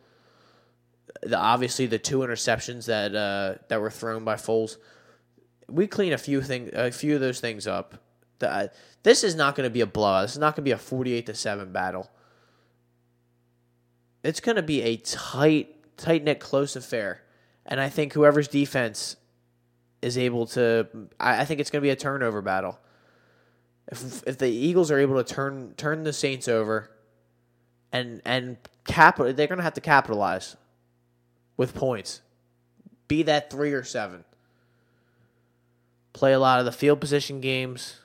[1.21, 4.77] The, obviously, the two interceptions that uh, that were thrown by Foles.
[5.67, 7.95] We clean a few things, a few of those things up.
[8.39, 8.67] The, uh,
[9.03, 10.25] this is not going to be a blowout.
[10.25, 12.09] This is not going to be a forty-eight to seven battle.
[14.23, 17.23] It's going to be a tight, tight knit, close affair,
[17.65, 19.17] and I think whoever's defense
[20.05, 20.87] is able to,
[21.19, 22.79] I, I think it's going to be a turnover battle.
[23.87, 26.91] If if the Eagles are able to turn turn the Saints over,
[27.91, 30.57] and and cap, they're going to have to capitalize
[31.57, 32.21] with points.
[33.07, 34.25] Be that three or seven.
[36.13, 37.99] Play a lot of the field position games,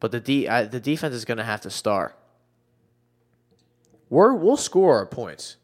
[0.00, 2.16] but the the defense is going to have to star.
[4.10, 5.56] We're we'll score our points,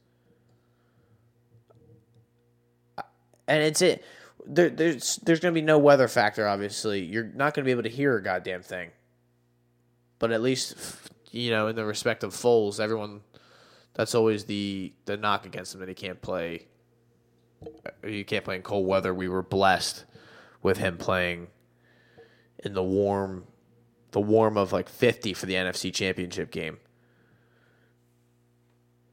[3.47, 4.05] and it's it
[4.47, 6.47] there, there's there's going to be no weather factor.
[6.47, 8.91] Obviously, you're not going to be able to hear a goddamn thing.
[10.19, 10.77] But at least,
[11.31, 13.21] you know, in the respect of Foles, everyone,
[13.95, 16.67] that's always the the knock against him that he can't play.
[17.65, 19.15] Uh, you can't play in cold weather.
[19.15, 20.05] We were blessed
[20.63, 21.49] with him playing
[22.59, 23.45] in the warm,
[24.13, 26.79] the warm of like 50 for the NFC Championship game.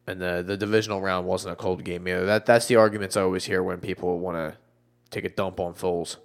[0.08, 2.26] And the the divisional round wasn't a cold game either.
[2.26, 4.58] That that's the arguments I always hear when people want to
[5.12, 6.18] take a dump on Foles.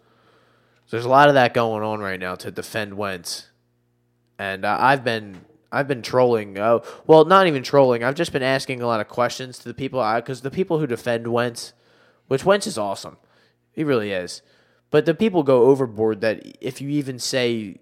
[0.86, 3.48] So there's a lot of that going on right now to defend Wentz,
[4.38, 6.58] and uh, I've been I've been trolling.
[6.58, 8.04] Uh, well, not even trolling.
[8.04, 10.86] I've just been asking a lot of questions to the people because the people who
[10.86, 11.72] defend Wentz,
[12.28, 13.16] which Wentz is awesome,
[13.72, 14.42] he really is,
[14.90, 17.78] but the people go overboard that if you even say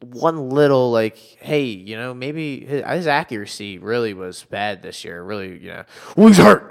[0.00, 5.22] one little like, hey, you know, maybe his, his accuracy really was bad this year.
[5.22, 5.84] Really, you know,
[6.16, 6.70] well, he's hurt.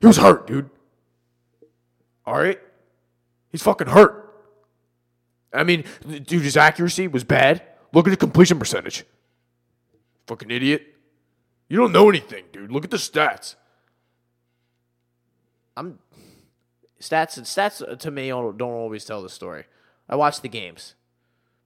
[0.00, 0.70] He was hurt, dude.
[2.26, 2.60] All right.
[3.50, 4.28] He's fucking hurt.
[5.52, 7.62] I mean, dude, his accuracy was bad.
[7.92, 9.04] Look at the completion percentage.
[10.26, 10.94] Fucking idiot.
[11.68, 12.70] You don't know anything, dude.
[12.70, 13.56] Look at the stats.
[15.76, 15.98] I'm
[17.00, 19.64] stats and stats to me don't always tell the story.
[20.08, 20.94] I watch the games.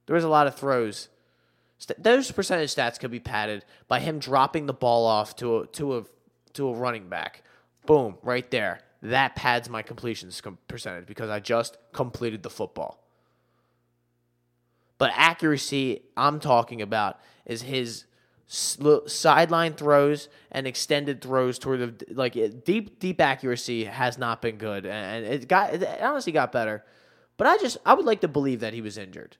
[0.05, 1.09] There was a lot of throws.
[1.97, 5.97] Those percentage stats could be padded by him dropping the ball off to a to
[5.97, 6.03] a
[6.53, 7.43] to a running back.
[7.85, 13.03] Boom, right there that pads my completions percentage because I just completed the football.
[14.97, 18.05] But accuracy, I'm talking about, is his
[18.47, 24.85] sideline throws and extended throws toward the like deep deep accuracy has not been good
[24.85, 26.83] and it got it honestly got better
[27.37, 29.37] but i just i would like to believe that he was injured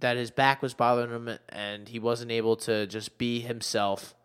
[0.00, 4.16] that his back was bothering him and he wasn't able to just be himself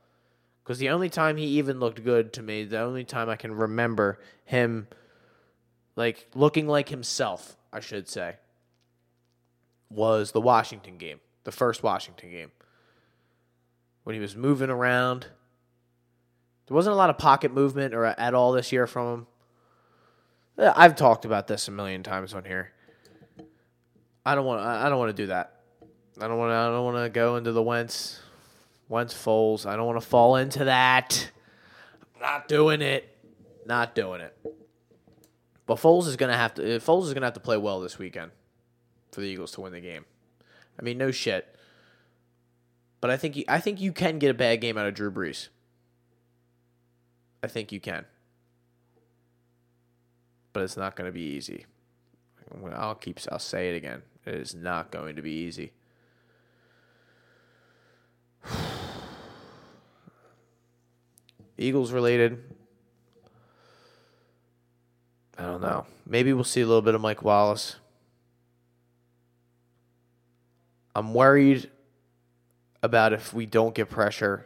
[0.68, 3.56] because the only time he even looked good to me, the only time I can
[3.56, 4.88] remember him
[5.96, 8.36] like looking like himself, I should say,
[9.90, 12.52] was the Washington game, the first Washington game.
[14.04, 15.28] When he was moving around.
[16.68, 19.28] There wasn't a lot of pocket movement or at all this year from
[20.58, 20.74] him.
[20.76, 22.74] I've talked about this a million times on here.
[24.26, 25.62] I don't want I don't want to do that.
[26.20, 28.20] I don't want I don't want to go into the Wentz
[28.90, 29.66] Wentz Foles.
[29.66, 31.32] I don't want to fall into that.
[32.20, 33.18] Not doing it.
[33.66, 34.36] Not doing it.
[35.66, 36.76] But Foles is gonna have to.
[36.76, 38.32] Uh, Foles is gonna have to play well this weekend
[39.12, 40.06] for the Eagles to win the game.
[40.80, 41.54] I mean, no shit.
[43.02, 45.12] But I think you, I think you can get a bad game out of Drew
[45.12, 45.50] Brees.
[47.44, 48.06] I think you can.
[50.54, 51.66] But it's not going to be easy.
[52.74, 53.20] I'll keep.
[53.32, 54.02] I'll say it again.
[54.26, 55.74] It is not going to be easy.
[61.58, 62.44] Eagles related.
[65.38, 65.86] I don't know.
[66.06, 67.76] Maybe we'll see a little bit of Mike Wallace.
[70.96, 71.70] I'm worried
[72.82, 74.46] about if we don't get pressure.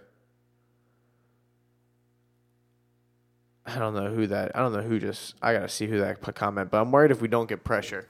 [3.65, 4.51] I don't know who that.
[4.55, 5.35] I don't know who just.
[5.41, 8.07] I gotta see who that comment, but I'm worried if we don't get pressure.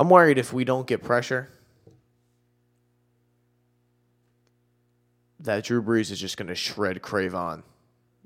[0.00, 1.50] I'm worried if we don't get pressure
[5.40, 7.62] that Drew Brees is just going to shred Cre'Von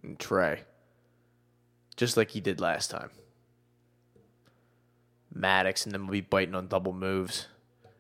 [0.01, 0.61] and Trey,
[1.97, 3.11] just like he did last time.
[5.35, 7.49] Maddox and then will be biting on double moves,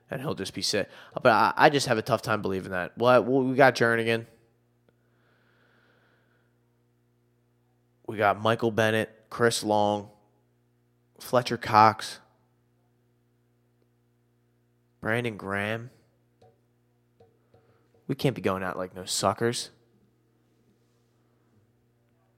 [0.08, 0.88] and he'll just be sit.
[1.20, 2.96] But I, I just have a tough time believing that.
[2.96, 4.26] Well, we got Jernigan.
[8.06, 10.10] We got Michael Bennett, Chris Long,
[11.18, 12.20] Fletcher Cox,
[15.04, 15.90] Brandon Graham.
[18.08, 19.68] We can't be going out like no suckers.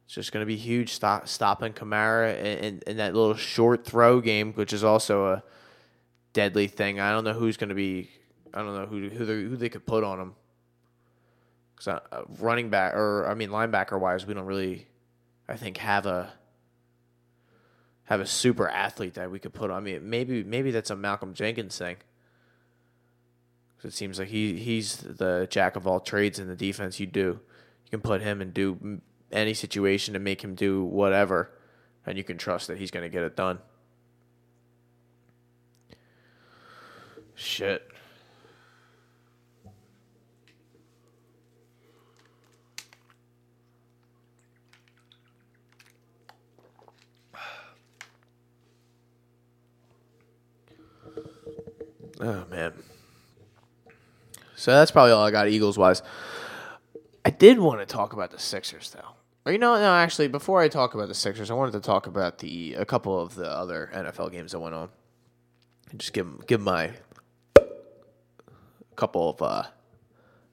[0.04, 4.20] It's just going to be huge stop, stopping Kamara and in, that little short throw
[4.20, 5.44] game, which is also a
[6.32, 6.98] deadly thing.
[6.98, 8.10] I don't know who's going to be.
[8.52, 10.34] I don't know who who they, who they could put on him.
[11.76, 14.88] Because uh, running back or I mean linebacker wise, we don't really,
[15.48, 16.32] I think, have a
[18.06, 19.76] have a super athlete that we could put on.
[19.76, 21.98] I mean, maybe maybe that's a Malcolm Jenkins thing.
[23.86, 26.98] It seems like he he's the jack of all trades in the defense.
[26.98, 27.38] You do
[27.84, 31.52] you can put him and do any situation to make him do whatever,
[32.04, 33.60] and you can trust that he's going to get it done.
[37.36, 37.88] Shit.
[52.18, 52.72] Oh man.
[54.66, 56.02] So that's probably all I got Eagles wise.
[57.24, 59.10] I did want to talk about the Sixers though.
[59.44, 62.08] Or you know, no, actually, before I talk about the Sixers, I wanted to talk
[62.08, 64.88] about the a couple of the other NFL games that went on.
[65.96, 66.90] Just give give my
[68.96, 69.62] couple of uh,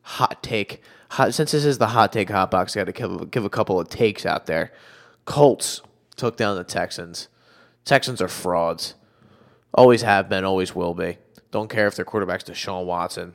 [0.04, 0.84] hot take.
[1.10, 3.50] Hot, since this is the hot take hot box, I got to give, give a
[3.50, 4.72] couple of takes out there.
[5.26, 5.82] Colts
[6.18, 7.30] took down the Texans.
[7.84, 8.94] Texans are frauds.
[9.74, 11.18] Always have been, always will be.
[11.50, 13.34] Don't care if their quarterback's Deshaun Watson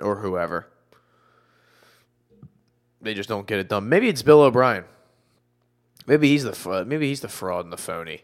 [0.00, 0.66] or whoever.
[3.00, 3.88] They just don't get it done.
[3.88, 4.84] Maybe it's Bill O'Brien.
[6.06, 8.22] Maybe he's the maybe he's the fraud and the phony.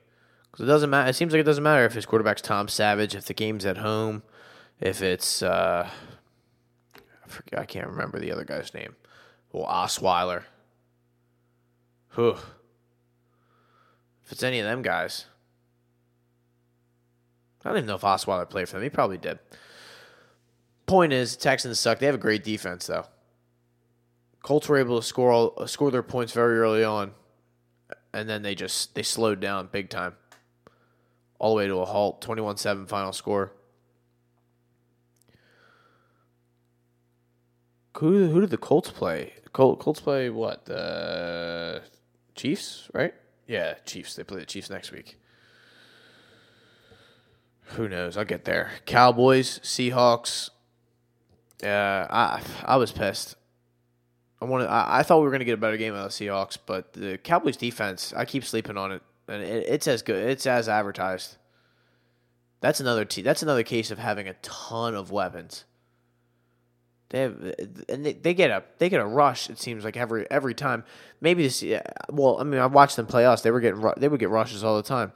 [0.50, 1.10] Because it doesn't matter.
[1.10, 3.78] It seems like it doesn't matter if his quarterback's Tom Savage, if the game's at
[3.78, 4.22] home,
[4.80, 5.88] if it's uh,
[6.96, 8.96] I forget, I can't remember the other guy's name.
[9.52, 10.44] Well, Osweiler.
[12.14, 12.36] Whew.
[14.24, 15.26] If it's any of them guys,
[17.64, 18.82] I don't even know if Osweiler played for them.
[18.82, 19.38] He probably did.
[20.86, 21.98] Point is, Texans suck.
[21.98, 23.06] They have a great defense though.
[24.42, 27.12] Colts were able to score all, score their points very early on,
[28.12, 30.14] and then they just they slowed down big time,
[31.38, 32.22] all the way to a halt.
[32.22, 33.52] 21-7 final score.
[37.98, 39.32] Who who did the Colts play?
[39.52, 40.66] Col- Colts play what?
[40.66, 41.82] The
[42.34, 43.14] Chiefs, right?
[43.46, 44.14] Yeah, Chiefs.
[44.16, 45.18] They play the Chiefs next week.
[47.68, 48.16] Who knows?
[48.16, 48.72] I'll get there.
[48.84, 50.50] Cowboys, Seahawks.
[51.64, 53.36] Yeah, I I was pissed.
[54.40, 54.66] I wanted.
[54.66, 56.92] I, I thought we were gonna get a better game out of the Seahawks, but
[56.92, 58.12] the Cowboys defense.
[58.14, 60.28] I keep sleeping on it, and it, it's as good.
[60.28, 61.36] It's as advertised.
[62.60, 63.04] That's another.
[63.04, 65.64] T- that's another case of having a ton of weapons.
[67.08, 67.54] They have,
[67.88, 69.48] and they, they get a they get a rush.
[69.48, 70.84] It seems like every every time.
[71.20, 71.64] Maybe this.
[72.10, 73.40] Well, I mean, I watched them play us.
[73.40, 75.12] They were getting they would get rushes all the time.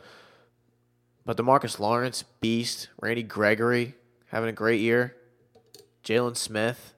[1.27, 2.89] But Demarcus Lawrence, beast.
[3.01, 3.95] Randy Gregory
[4.29, 5.15] having a great year.
[6.09, 6.95] Jaylon Smith,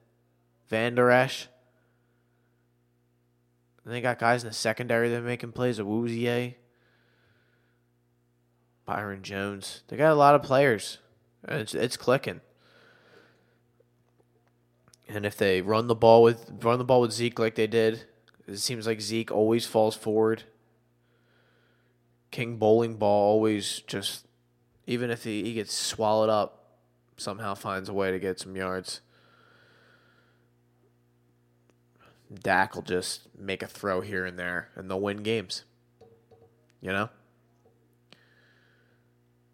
[0.69, 1.49] Van Der Esch.
[3.85, 5.81] And they got guys in the secondary that are making plays.
[5.81, 6.55] Awuzie,
[8.87, 9.83] Byron Jones.
[9.89, 10.99] They got a lot of players.
[11.49, 12.41] It's it's clicking.
[15.09, 18.05] And if they run the ball with run the ball with Zeke like they did,
[18.47, 20.45] it seems like Zeke always falls forward.
[22.31, 24.29] King bowling ball always just
[24.87, 26.60] even if he, he gets swallowed up,
[27.21, 29.01] somehow finds a way to get some yards.
[32.33, 35.65] Dak will just make a throw here and there, and they'll win games.
[36.81, 37.11] You know.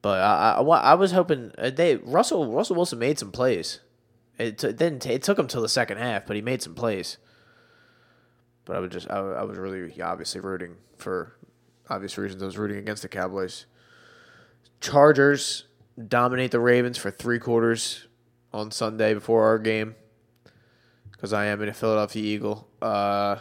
[0.02, 3.80] But I, I, I was hoping uh, they Russell Russell Wilson made some plays.
[4.38, 5.00] It, t- didn't.
[5.00, 7.16] T- it took him till the second half, but he made some plays.
[8.64, 11.36] But I was just I, I was really obviously rooting for
[11.88, 12.42] obvious reasons.
[12.42, 13.66] I was rooting against the Cowboys.
[14.80, 15.64] Chargers
[15.96, 18.06] dominate the Ravens for three quarters
[18.52, 19.94] on Sunday before our game
[21.12, 22.68] because I am in a Philadelphia Eagle.
[22.80, 23.36] Uh,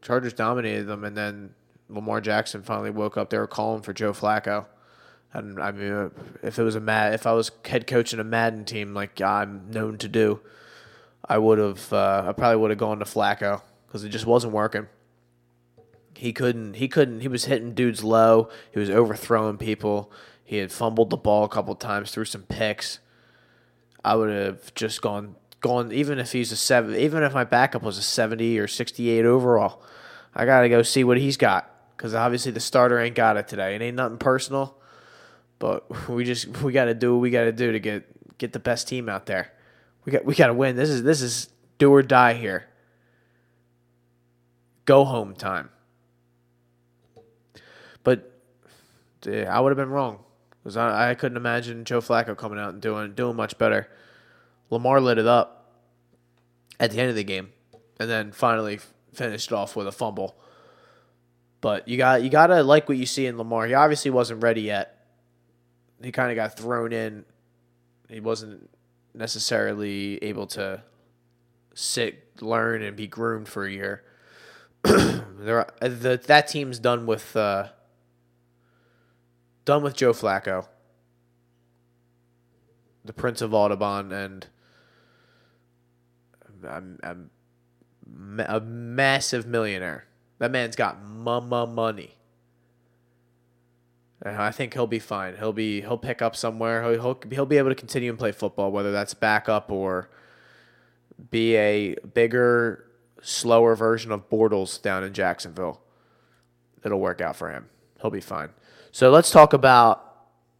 [0.00, 1.54] Chargers dominated them, and then
[1.88, 3.30] Lamar Jackson finally woke up.
[3.30, 4.66] They were calling for Joe Flacco.
[5.32, 6.10] And I mean,
[6.42, 9.70] if it was a mad, if I was head coaching a Madden team like I'm
[9.70, 10.40] known to do,
[11.28, 14.52] I would have, uh, I probably would have gone to Flacco because it just wasn't
[14.52, 14.88] working.
[16.14, 18.48] He couldn't, he couldn't, he was hitting dudes low.
[18.72, 20.10] He was overthrowing people.
[20.46, 23.00] He had fumbled the ball a couple times, threw some picks.
[24.02, 27.82] I would have just gone gone even if he's a seven even if my backup
[27.82, 29.82] was a 70 or 68 overall
[30.34, 33.74] i gotta go see what he's got because obviously the starter ain't got it today
[33.74, 34.76] it ain't nothing personal
[35.58, 38.04] but we just we gotta do what we gotta do to get
[38.38, 39.52] get the best team out there.
[40.04, 40.76] We got we got to win.
[40.76, 42.66] This is this is do or die here.
[44.84, 45.70] Go home time.
[48.04, 48.32] But
[49.26, 50.20] I would have been wrong
[50.66, 53.88] because I, I couldn't imagine Joe Flacco coming out and doing doing much better.
[54.68, 55.70] Lamar lit it up
[56.80, 57.52] at the end of the game,
[58.00, 58.80] and then finally
[59.14, 60.36] finished off with a fumble.
[61.60, 63.68] But you got you gotta like what you see in Lamar.
[63.68, 65.06] He obviously wasn't ready yet.
[66.02, 67.24] He kind of got thrown in.
[68.08, 68.68] He wasn't
[69.14, 70.82] necessarily able to
[71.74, 74.02] sit, learn, and be groomed for a year.
[74.82, 77.68] there, the, that team's done with uh,
[79.66, 80.66] done with Joe Flacco,
[83.04, 84.46] the Prince of Audubon, and
[86.66, 87.30] I'm,
[88.38, 90.06] a massive millionaire.
[90.38, 92.14] That man's got mama money.
[94.22, 95.36] And I think he'll be fine.
[95.36, 96.82] He'll be he'll pick up somewhere.
[96.82, 100.08] He'll, he'll he'll be able to continue and play football, whether that's backup or
[101.30, 102.86] be a bigger,
[103.20, 105.80] slower version of Bortles down in Jacksonville.
[106.84, 107.68] It'll work out for him.
[108.00, 108.50] He'll be fine.
[108.96, 110.02] So let's talk about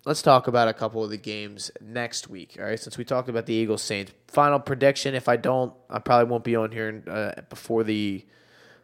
[0.04, 2.58] let's talk about a couple of the games next week.
[2.58, 4.12] All right, since we talked about the Eagles Saints.
[4.28, 8.26] Final prediction: If I don't, I probably won't be on here uh, before the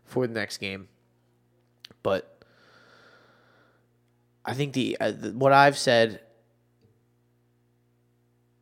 [0.07, 0.89] for the next game.
[2.03, 2.43] But
[4.43, 6.23] I think the, uh, the what I've said.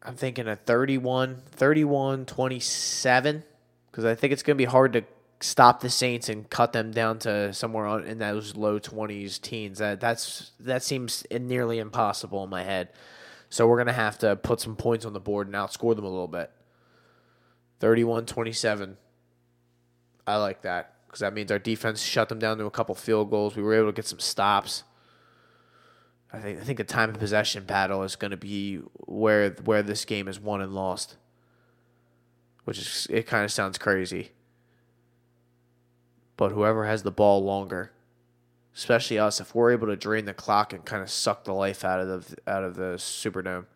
[0.02, 3.44] I'm thinking a 31, 31, 27,
[3.92, 5.04] because I think it's going to be hard to
[5.40, 9.78] stop the Saints and cut them down to somewhere in those low twenties, teens.
[9.78, 12.90] That that's that seems nearly impossible in my head.
[13.48, 16.08] So we're gonna have to put some points on the board and outscore them a
[16.08, 16.50] little bit.
[17.80, 18.96] 31-27.
[20.26, 23.30] I like that because that means our defense shut them down to a couple field
[23.30, 23.56] goals.
[23.56, 24.84] We were able to get some stops.
[26.32, 28.76] I think I think the time of possession battle is going to be
[29.06, 31.16] where where this game is won and lost.
[32.64, 34.32] Which is it kind of sounds crazy
[36.40, 37.92] but whoever has the ball longer,
[38.74, 41.84] especially us, if we're able to drain the clock and kind of suck the life
[41.84, 43.66] out of the out of the Superdome,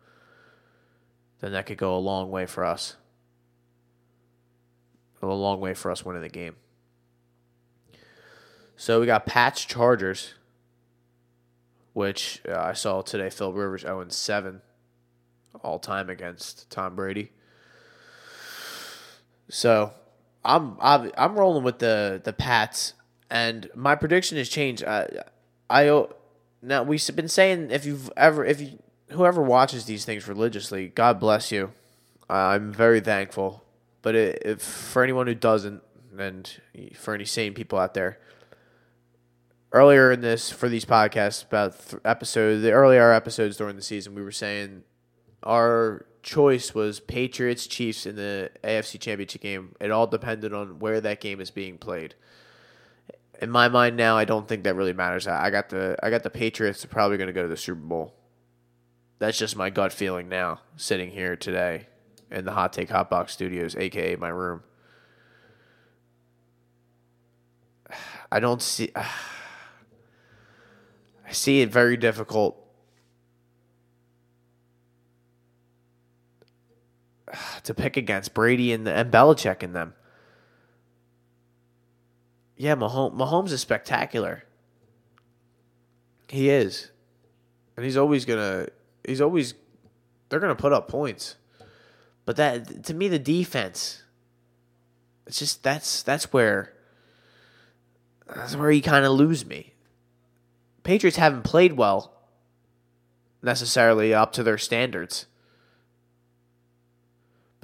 [1.41, 2.95] then that could go a long way for us.
[5.21, 6.55] A long way for us winning the game.
[8.75, 10.33] So we got Pats Chargers,
[11.93, 13.29] which uh, I saw today.
[13.29, 14.61] Phil Rivers 0 7
[15.61, 17.31] all time against Tom Brady.
[19.49, 19.93] So
[20.45, 22.93] I'm I'm, rolling with the the Pats,
[23.29, 24.83] and my prediction has changed.
[24.83, 25.07] I
[25.69, 26.05] I
[26.61, 28.79] now we've been saying if you've ever if you
[29.09, 31.71] whoever watches these things religiously, God bless you.
[32.29, 33.63] I'm very thankful.
[34.01, 35.81] But if for anyone who doesn't,
[36.17, 36.49] and
[36.93, 38.19] for any sane people out there,
[39.71, 44.15] earlier in this for these podcasts about th- episode the earlier episodes during the season,
[44.15, 44.83] we were saying
[45.43, 49.75] our choice was Patriots Chiefs in the AFC Championship game.
[49.79, 52.15] It all depended on where that game is being played.
[53.39, 55.27] In my mind now, I don't think that really matters.
[55.27, 58.15] I got the I got the Patriots probably going to go to the Super Bowl.
[59.19, 61.87] That's just my gut feeling now, sitting here today
[62.31, 64.63] in the Hot Take Hot Box Studios, aka my room.
[68.31, 68.91] I don't see.
[71.27, 72.64] I see it very difficult
[77.63, 79.93] to pick against Brady and, and Belichick and them.
[82.57, 84.43] Yeah, Mahomes, Mahomes is spectacular.
[86.29, 86.91] He is.
[87.75, 88.71] And he's always to,
[89.05, 89.53] he's always,
[90.29, 91.35] they're to put up points.
[92.25, 94.03] But that, to me, the defense,
[95.27, 96.73] it's just, that's, that's where,
[98.33, 99.73] that's where you kind of lose me.
[100.83, 102.13] Patriots haven't played well
[103.41, 105.27] necessarily up to their standards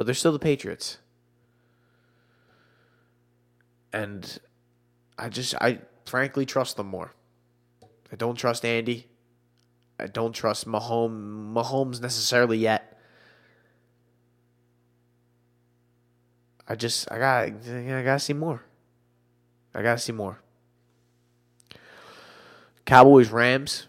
[0.01, 0.97] but they're still the Patriots.
[3.93, 4.39] And
[5.15, 7.13] I just, I frankly trust them more.
[8.11, 9.05] I don't trust Andy.
[9.99, 12.99] I don't trust Mahomes, Mahomes necessarily yet.
[16.67, 18.65] I just, I got, I gotta see more.
[19.75, 20.41] I gotta see more.
[22.85, 23.85] Cowboys Rams.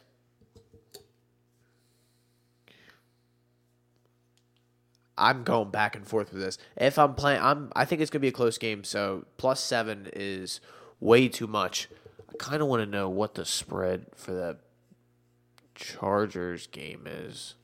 [5.16, 6.58] I'm going back and forth with this.
[6.76, 7.70] If I'm playing, I'm.
[7.76, 8.84] I think it's gonna be a close game.
[8.84, 10.60] So plus seven is
[11.00, 11.88] way too much.
[12.30, 14.56] I kind of want to know what the spread for the
[15.74, 17.54] Chargers game is.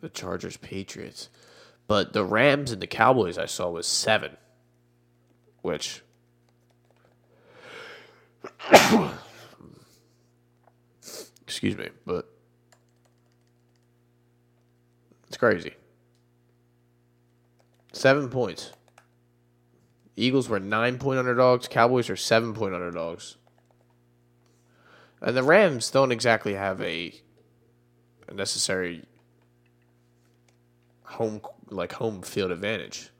[0.00, 1.28] The Chargers Patriots,
[1.86, 4.36] but the Rams and the Cowboys I saw was seven,
[5.62, 6.02] which.
[11.42, 12.28] Excuse me, but
[15.28, 15.74] it's crazy.
[18.02, 18.72] Seven points.
[20.16, 21.68] Eagles were nine point underdogs.
[21.68, 23.36] Cowboys are seven point underdogs.
[25.20, 27.14] And the Rams don't exactly have a,
[28.26, 29.04] a necessary
[31.04, 33.10] home like home field advantage.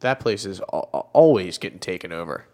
[0.00, 2.46] That place is always getting taken over.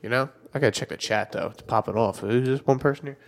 [0.00, 1.48] You know, I gotta check the chat though.
[1.48, 2.22] It's popping off.
[2.22, 3.18] Is this one person here?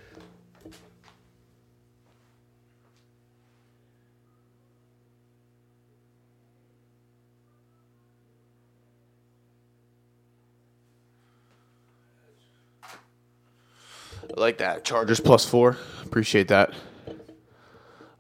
[14.37, 14.85] I like that.
[14.85, 15.77] Chargers plus four.
[16.03, 16.73] Appreciate that.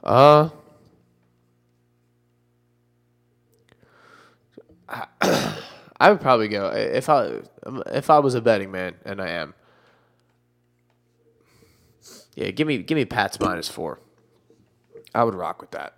[0.02, 0.50] Uh
[6.00, 7.40] I would probably go if I
[7.92, 9.54] if I was a betting man, and I am.
[12.34, 14.00] Yeah, give me give me Pats minus four.
[15.14, 15.94] I would rock with that.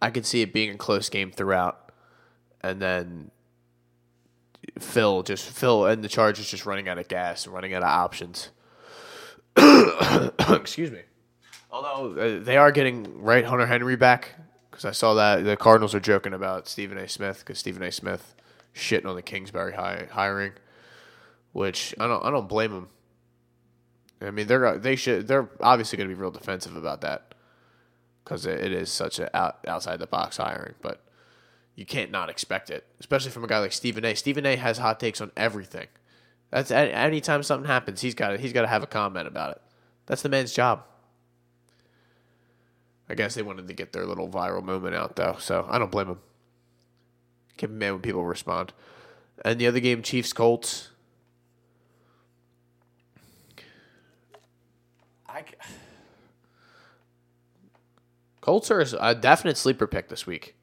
[0.00, 1.90] I could see it being a close game throughout,
[2.62, 3.30] and then
[4.78, 7.88] Phil just Phil and the Chargers just running out of gas and running out of
[7.88, 8.50] options.
[10.48, 11.02] Excuse me.
[11.70, 14.34] Although uh, they are getting right Hunter Henry back
[14.70, 17.08] because I saw that the Cardinals are joking about Stephen A.
[17.08, 17.92] Smith because Stephen A.
[17.92, 18.34] Smith
[18.74, 20.52] shitting on the Kingsbury hiring,
[21.52, 22.88] which I don't I don't blame him.
[24.20, 27.34] I mean they're they should they're obviously going to be real defensive about that
[28.24, 31.04] because it is such a out, outside the box hiring, but
[31.74, 34.14] you can't not expect it, especially from a guy like Stephen A.
[34.14, 34.56] Stephen A.
[34.56, 35.88] has hot takes on everything.
[36.50, 39.62] That's anytime something happens, he's got he's got to have a comment about it.
[40.06, 40.84] That's the man's job.
[43.08, 45.90] I guess they wanted to get their little viral moment out though, so I don't
[45.90, 46.20] blame him.
[47.56, 48.72] Get mad when people respond.
[49.44, 50.90] And the other game, Chiefs Colts.
[55.28, 55.44] I.
[58.40, 60.54] Colts are a definite sleeper pick this week.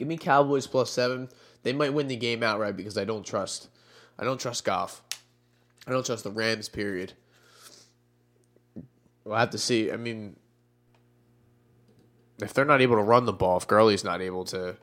[0.00, 1.28] Give me Cowboys plus seven.
[1.62, 3.68] They might win the game outright because I don't trust.
[4.18, 5.02] I don't trust Goff.
[5.86, 6.70] I don't trust the Rams.
[6.70, 7.12] Period.
[9.24, 9.92] We'll have to see.
[9.92, 10.36] I mean,
[12.40, 14.78] if they're not able to run the ball, if Gurley's not able to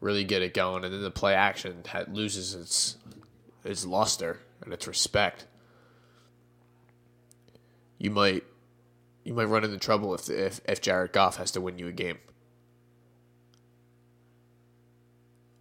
[0.00, 2.96] really get it going, and then the play action loses its
[3.66, 5.44] its luster and its respect,
[7.98, 8.44] you might
[9.22, 11.92] you might run into trouble if if if Jared Goff has to win you a
[11.92, 12.16] game.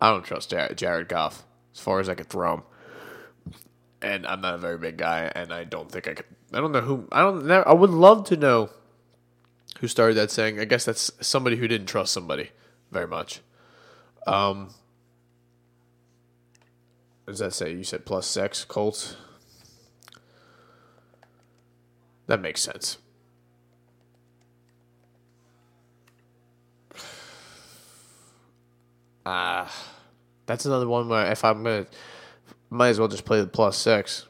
[0.01, 2.63] I don't trust Jared Goff as far as I could throw him,
[4.01, 6.25] and I'm not a very big guy, and I don't think I could.
[6.51, 7.07] I don't know who.
[7.11, 7.49] I don't.
[7.49, 8.71] I would love to know
[9.79, 10.59] who started that saying.
[10.59, 12.49] I guess that's somebody who didn't trust somebody
[12.91, 13.41] very much.
[14.25, 14.73] Um,
[17.27, 17.71] does that say?
[17.71, 19.15] You said plus six Colts.
[22.25, 22.97] That makes sense.
[29.25, 29.69] Ah, uh,
[30.45, 31.87] that's another one where if I'm gonna,
[32.69, 34.27] might as well just play the plus six.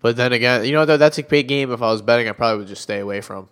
[0.00, 1.72] But then again, you know that's a big game.
[1.72, 3.48] If I was betting, I probably would just stay away from.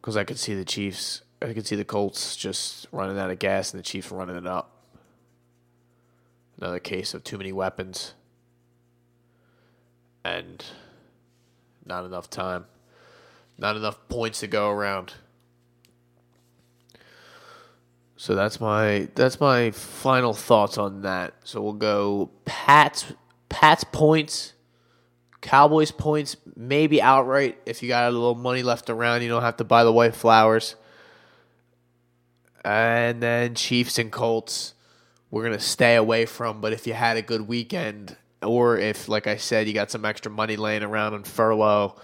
[0.00, 3.38] Because I could see the Chiefs, I could see the Colts just running out of
[3.38, 4.76] gas and the Chiefs running it up.
[6.58, 8.14] Another case of too many weapons
[10.24, 10.64] and
[11.84, 12.66] not enough time,
[13.58, 15.14] not enough points to go around.
[18.20, 21.32] So that's my that's my final thoughts on that.
[21.42, 23.06] So we'll go Pats
[23.48, 24.52] Pats points,
[25.40, 29.22] Cowboys points, maybe outright if you got a little money left around.
[29.22, 30.76] You don't have to buy the white flowers.
[32.62, 34.74] And then Chiefs and Colts,
[35.30, 36.60] we're gonna stay away from.
[36.60, 40.04] But if you had a good weekend, or if, like I said, you got some
[40.04, 41.96] extra money laying around on furlough,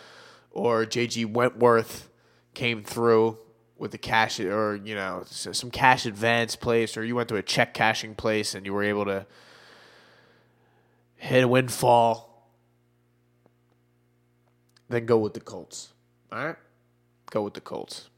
[0.50, 2.08] or JG Wentworth
[2.54, 3.36] came through
[3.78, 7.42] with the cash or you know some cash advance place or you went to a
[7.42, 9.26] check cashing place and you were able to
[11.16, 12.48] hit a windfall
[14.88, 15.92] then go with the colts.
[16.30, 16.56] All right
[17.30, 18.08] go with the colts.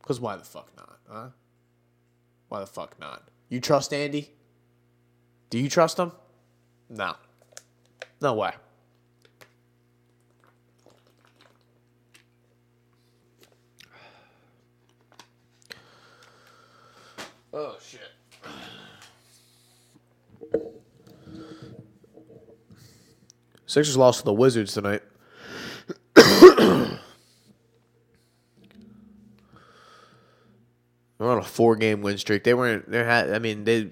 [0.00, 1.28] Because why the fuck not huh?
[2.48, 3.28] Why the fuck not?
[3.48, 4.32] You trust andy?
[5.50, 6.12] Do you trust him?
[6.88, 7.16] No.
[8.20, 8.52] No way
[17.52, 18.00] Oh shit.
[23.66, 25.02] Sixers lost to the Wizards tonight.
[31.20, 32.44] They're on a four-game win streak.
[32.44, 32.90] They weren't.
[32.90, 33.30] They had.
[33.30, 33.90] I mean, they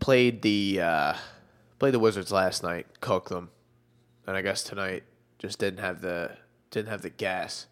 [0.00, 1.14] played the uh,
[1.78, 3.50] played the Wizards last night, cooked them,
[4.26, 5.02] and I guess tonight
[5.38, 6.30] just didn't have the
[6.70, 7.66] didn't have the gas.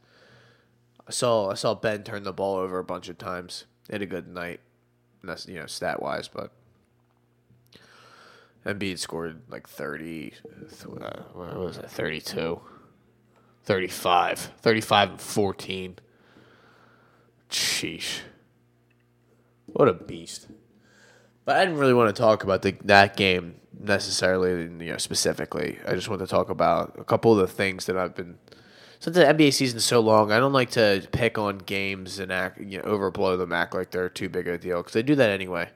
[1.06, 3.64] I saw I saw Ben turn the ball over a bunch of times.
[3.90, 4.60] Had a good night.
[5.20, 6.52] And that's you know stat wise, but
[8.64, 10.34] Embiid scored like 30
[11.00, 12.60] uh, what was it 32
[13.64, 15.98] 35 35 and 14
[17.50, 18.20] sheesh
[19.66, 20.46] what a beast
[21.44, 25.78] but I didn't really want to talk about the, that game necessarily, you know, specifically.
[25.86, 28.38] I just want to talk about a couple of the things that I've been
[29.02, 30.30] since the NBA season's so long.
[30.30, 33.90] I don't like to pick on games and act, you know, overblow them, act like
[33.90, 35.70] they're too big a deal because they do that anyway.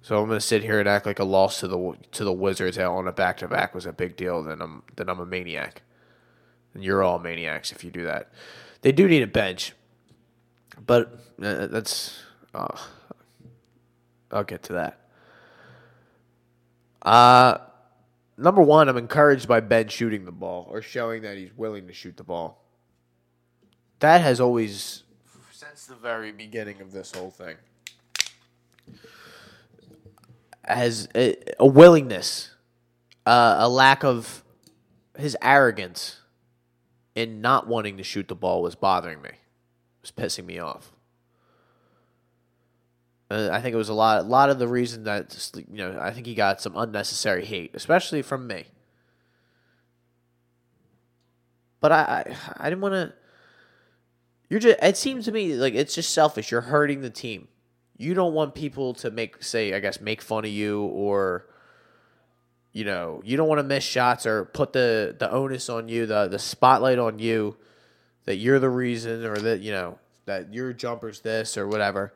[0.00, 2.78] So I'm gonna sit here and act like a loss to the to the Wizards
[2.78, 4.42] on a back to back was a big deal.
[4.42, 5.82] Then I'm then I'm a maniac,
[6.72, 8.32] and you're all maniacs if you do that.
[8.80, 9.74] They do need a bench,
[10.86, 12.22] but uh, that's.
[12.54, 12.74] Uh,
[14.30, 14.98] I'll get to that.
[17.02, 17.58] Uh
[18.36, 21.92] number one, I'm encouraged by Ben shooting the ball or showing that he's willing to
[21.92, 22.62] shoot the ball.
[24.00, 25.04] That has always,
[25.52, 27.56] since the very beginning of this whole thing,
[30.64, 32.50] has a, a willingness,
[33.26, 34.44] uh, a lack of
[35.16, 36.20] his arrogance
[37.14, 39.30] in not wanting to shoot the ball was bothering me,
[40.00, 40.91] was pissing me off.
[43.32, 45.98] Uh, I think it was a lot, a lot of the reason that you know
[45.98, 48.64] I think he got some unnecessary hate, especially from me.
[51.80, 53.14] But I, I, I didn't want to.
[54.50, 54.78] You're just.
[54.82, 56.50] It seems to me like it's just selfish.
[56.50, 57.48] You're hurting the team.
[57.96, 61.46] You don't want people to make, say, I guess, make fun of you or.
[62.74, 66.04] You know, you don't want to miss shots or put the the onus on you,
[66.04, 67.56] the the spotlight on you,
[68.24, 72.12] that you're the reason or that you know that your jumper's this or whatever.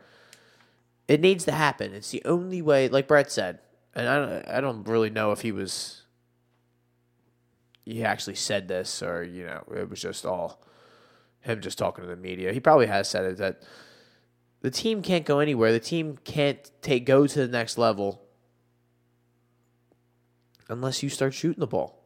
[1.09, 1.95] It needs to happen.
[1.95, 3.61] It's the only way, like Brett said,
[3.95, 6.03] and I don't, I don't really know if he was,
[7.85, 10.61] he actually said this or you know it was just all
[11.41, 12.53] him just talking to the media.
[12.53, 13.63] He probably has said it that
[14.61, 15.73] the team can't go anywhere.
[15.73, 18.21] The team can't take go to the next level
[20.69, 22.03] unless you start shooting the ball.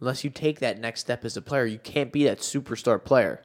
[0.00, 3.42] Unless you take that next step as a player, you can't be that superstar player.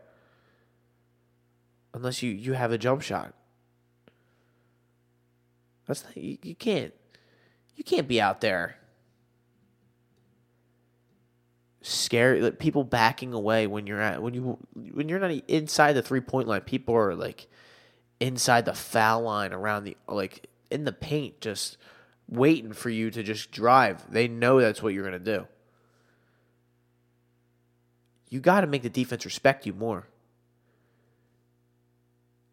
[1.93, 3.33] Unless you, you have a jump shot.
[5.87, 6.93] That's not, you, you can't
[7.75, 8.77] you can't be out there
[11.81, 16.01] scary like, people backing away when you're at when you when you're not inside the
[16.01, 17.47] three point line people are like
[18.19, 21.77] inside the foul line around the like in the paint just
[22.27, 24.11] waiting for you to just drive.
[24.11, 25.47] They know that's what you're going to do.
[28.29, 30.07] You got to make the defense respect you more.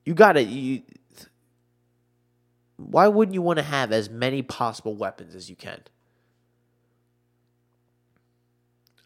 [0.05, 0.83] You got to you
[2.91, 5.81] why wouldn't you want to have as many possible weapons as you can?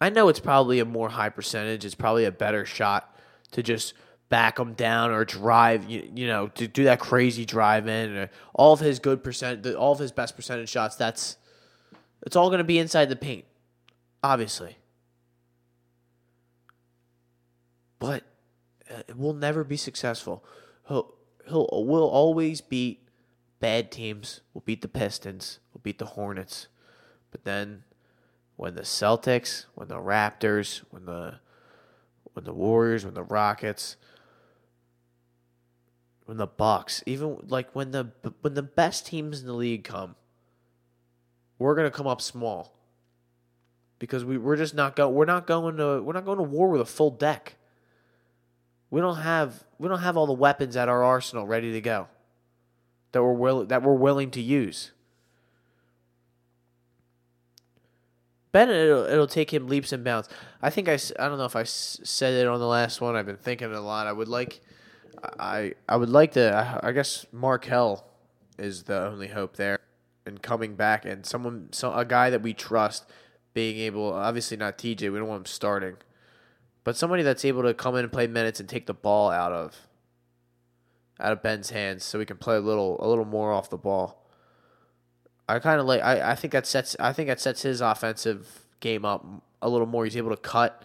[0.01, 1.85] I know it's probably a more high percentage.
[1.85, 3.17] It's probably a better shot
[3.53, 3.95] to just
[4.29, 8.17] back him down or drive, you, you know, to do that crazy drive in.
[8.17, 10.97] Or all of his good percent, all of his best percentage shots.
[10.97, 11.37] That's
[12.23, 13.45] it's all going to be inside the paint,
[14.23, 14.77] obviously.
[17.99, 18.25] But
[18.91, 20.45] uh, it will never be successful.
[20.89, 21.15] He'll
[21.49, 23.06] he'll will always beat
[23.67, 26.69] bad teams will beat the Pistons, will beat the Hornets.
[27.33, 27.83] But then
[28.55, 31.41] when the Celtics, when the Raptors, when the
[32.35, 33.97] when the Warriors, when the Rockets,
[36.27, 40.15] when the Bucks, even like when the when the best teams in the league come,
[41.59, 42.73] we're gonna come up small.
[43.99, 46.69] Because we, we're just not go we're not going to we're not going to war
[46.69, 47.57] with a full deck.
[48.91, 52.07] We don't have we don't have all the weapons at our arsenal ready to go
[53.17, 54.93] that we're will, that we're willing to use.
[58.53, 60.29] Bennett, it'll, it'll take him leaps and bounds.
[60.61, 63.17] I think I, I don't know if I said it on the last one.
[63.17, 64.07] I've been thinking a lot.
[64.07, 64.61] I would like,
[65.39, 66.55] I I would like to.
[66.55, 68.05] I, I guess Markelle
[68.59, 69.79] is the only hope there,
[70.27, 73.07] and coming back and someone, so a guy that we trust,
[73.55, 74.13] being able.
[74.13, 75.11] Obviously not TJ.
[75.11, 75.97] We don't want him starting,
[76.85, 79.53] but somebody that's able to come in and play minutes and take the ball out
[79.53, 79.86] of
[81.19, 83.77] out of Ben's hands so we can play a little a little more off the
[83.77, 84.23] ball.
[85.49, 88.67] I kind of like I, I think that sets I think that sets his offensive
[88.81, 89.25] game up
[89.63, 90.05] a little more.
[90.05, 90.83] He's able to cut.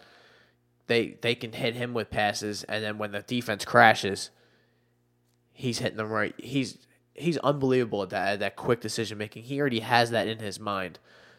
[0.86, 4.30] They they can hit him with passes, and then when the defense crashes,
[5.52, 6.34] he's hitting them right.
[6.38, 6.78] He's
[7.14, 9.44] he's unbelievable at that at that quick decision making.
[9.44, 10.98] He already has that in his mind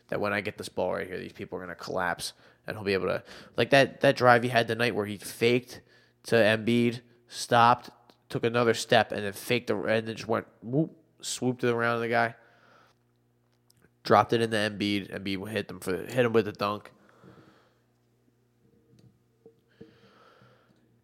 [0.09, 2.33] that when I get this ball right here, these people are gonna collapse,
[2.67, 3.23] and he'll be able to
[3.57, 5.81] like that that drive he had tonight where he faked
[6.23, 7.89] to Embiid, stopped,
[8.33, 11.99] took another step and then faked the and then just went whoop, swooped it around
[11.99, 12.33] the guy,
[14.03, 15.11] dropped it in the Embiid.
[15.13, 16.91] Embiid hit them for hit him with a dunk.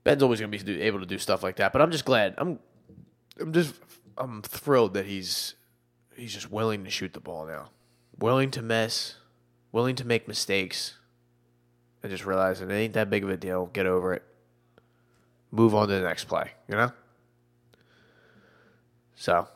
[0.03, 1.71] Ben's always to be able to do stuff like that.
[1.71, 2.33] But I'm just glad.
[2.39, 2.57] I'm
[3.39, 3.75] I'm just
[4.17, 5.53] I'm thrilled that he's
[6.15, 7.69] he's just willing to shoot the ball now,
[8.17, 9.17] willing to miss,
[9.71, 10.97] willing to make mistakes,
[12.01, 13.67] and just realizing it ain't that big of a deal.
[13.67, 14.23] Get over it.
[15.51, 16.53] Move on to the next play.
[16.67, 16.91] You know.
[19.19, 19.49] So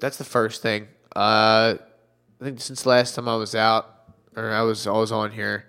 [0.00, 0.88] that's the first thing.
[1.14, 1.76] Uh,
[2.40, 3.86] I think since last time I was out,
[4.36, 5.66] or I was I was on here,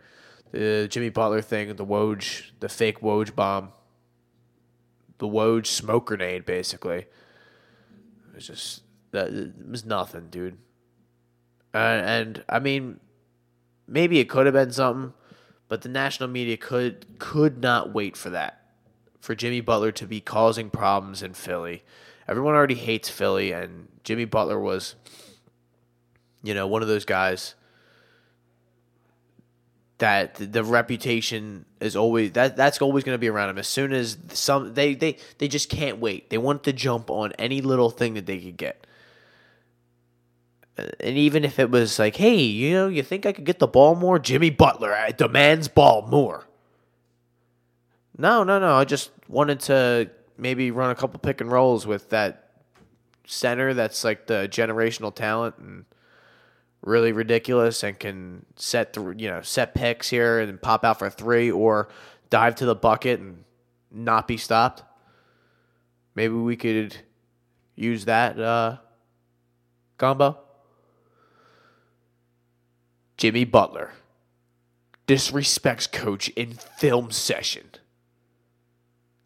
[0.52, 3.70] the Jimmy Butler thing, the Woj, the fake Woj bomb,
[5.20, 6.98] the Woj smoke grenade, basically.
[6.98, 10.58] It was just that it was nothing, dude.
[11.76, 13.00] Uh, and I mean,
[13.88, 15.14] maybe it could have been something,
[15.68, 18.72] but the national media could could not wait for that,
[19.20, 21.84] for Jimmy Butler to be causing problems in Philly.
[22.28, 24.96] Everyone already hates Philly, and Jimmy Butler was,
[26.44, 27.56] you know, one of those guys
[30.02, 33.60] that the reputation is always that that's always going to be around him.
[33.60, 36.32] As soon as some they they they just can't wait.
[36.32, 38.88] They want to jump on any little thing that they could get.
[40.78, 43.68] And even if it was like, hey, you know, you think I could get the
[43.68, 44.18] ball more?
[44.18, 46.48] Jimmy Butler demands ball more.
[48.18, 48.74] No, no, no.
[48.76, 50.10] I just wanted to
[50.42, 52.50] maybe run a couple pick and rolls with that
[53.28, 55.86] center that's like the generational talent and
[56.82, 61.10] really ridiculous and can set th- you know set picks here and pop out for
[61.10, 61.88] three or
[62.32, 63.44] dive to the bucket and
[63.92, 64.84] not be stopped.
[66.16, 66.98] Maybe we could
[67.76, 68.78] use that uh,
[69.98, 70.40] combo.
[73.16, 73.92] Jimmy Butler
[75.08, 77.70] disrespects coach in film session.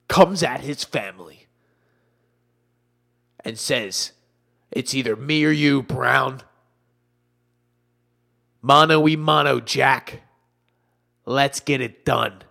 [0.07, 1.47] Comes at his family
[3.43, 4.11] and says,
[4.71, 6.41] It's either me or you, Brown.
[8.61, 10.21] Mono y mono, Jack.
[11.25, 12.43] Let's get it done.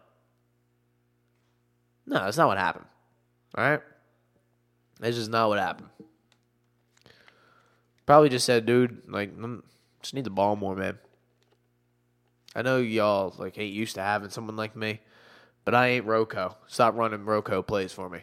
[2.07, 2.87] No, that's not what happened.
[3.57, 3.81] All right?
[5.01, 5.89] That's just not what happened.
[8.07, 9.63] Probably just said, dude, like, mm,
[10.03, 10.99] just need the ball more, man.
[12.55, 15.01] I know y'all like ain't used to having someone like me,
[15.65, 16.57] but I ain't Rocco.
[16.67, 18.21] Stop running Rocco plays for me.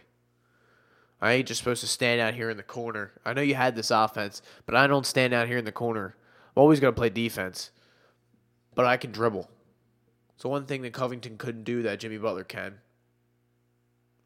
[1.21, 3.11] I ain't just supposed to stand out here in the corner.
[3.23, 6.15] I know you had this offense, but I don't stand out here in the corner.
[6.55, 7.71] I'm always gonna play defense,
[8.73, 9.49] but I can dribble.
[10.37, 12.79] So one thing that Covington couldn't do that Jimmy Butler can,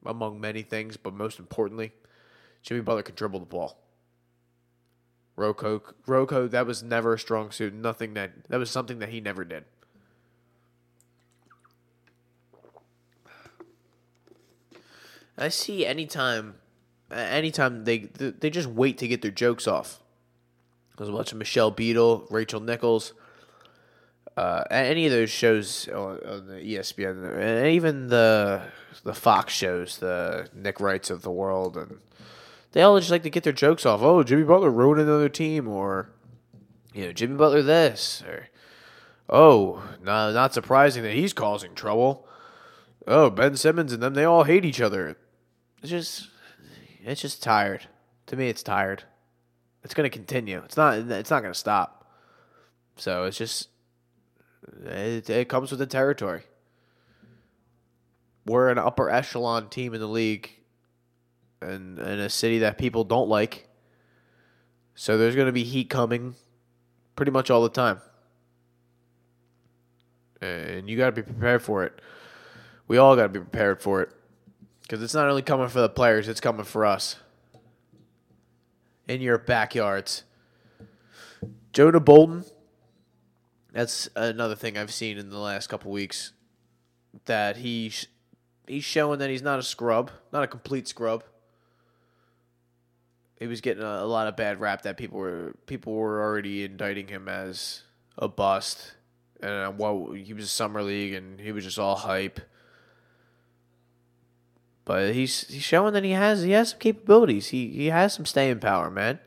[0.05, 1.91] among many things, but most importantly,
[2.61, 3.78] Jimmy Butler can dribble the ball.
[5.36, 7.74] Rocco, Rocco, that was never a strong suit.
[7.74, 9.66] Nothing that that was something that he never did.
[15.38, 16.55] I see anytime,
[17.11, 19.99] anytime they they just wait to get their jokes off.
[20.97, 23.13] I was watching Michelle Beadle, Rachel Nichols,
[24.38, 28.61] uh, any of those shows on, on, the ESPN, and even the
[29.03, 31.99] the Fox shows, the Nick Wrights of the world, and
[32.71, 34.01] they all just like to get their jokes off.
[34.01, 36.09] Oh, Jimmy Butler ruined another team, or
[36.93, 38.47] you know, Jimmy Butler this, or
[39.29, 42.27] oh, no, not surprising that he's causing trouble.
[43.07, 45.17] Oh, Ben Simmons and them, they all hate each other.
[45.86, 46.29] It's just,
[47.03, 47.86] it's just tired.
[48.25, 49.03] To me, it's tired.
[49.83, 50.59] It's going to continue.
[50.65, 50.97] It's not.
[50.97, 52.09] It's not going to stop.
[52.95, 53.67] So it's just,
[54.83, 56.41] it, it comes with the territory.
[58.47, 60.49] We're an upper echelon team in the league,
[61.61, 63.67] and in a city that people don't like.
[64.95, 66.33] So there's going to be heat coming,
[67.15, 68.01] pretty much all the time,
[70.41, 72.01] and you got to be prepared for it.
[72.88, 74.09] We all got to be prepared for it.
[74.86, 77.15] Because it's not only coming for the players, it's coming for us.
[79.07, 80.23] In your backyards.
[81.73, 82.45] Jonah Bolden,
[83.73, 86.33] that's another thing I've seen in the last couple weeks.
[87.25, 87.91] That he
[88.67, 91.23] he's showing that he's not a scrub, not a complete scrub.
[93.39, 96.63] He was getting a, a lot of bad rap that people were people were already
[96.63, 97.81] indicting him as
[98.17, 98.93] a bust,
[99.41, 102.39] and uh, well, he was a summer league and he was just all hype.
[104.86, 107.47] But he's he's showing that he has he has some capabilities.
[107.47, 109.19] He he has some staying power, man.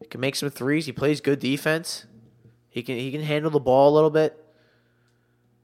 [0.00, 0.86] He can make some threes.
[0.86, 2.06] He plays good defense.
[2.70, 4.42] He can he can handle the ball a little bit.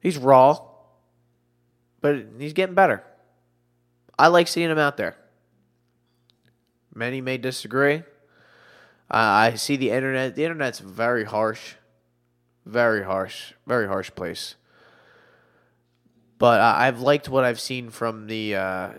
[0.00, 0.58] He's raw,
[2.00, 3.04] but he's getting better.
[4.18, 5.16] I like seeing him out there.
[6.92, 8.02] Many may disagree.
[9.08, 10.34] Uh, I see the internet.
[10.34, 11.74] The internet's very harsh,
[12.66, 14.56] very harsh, very harsh place.
[16.42, 18.56] But uh, I've liked what I've seen from the.
[18.56, 18.90] Uh,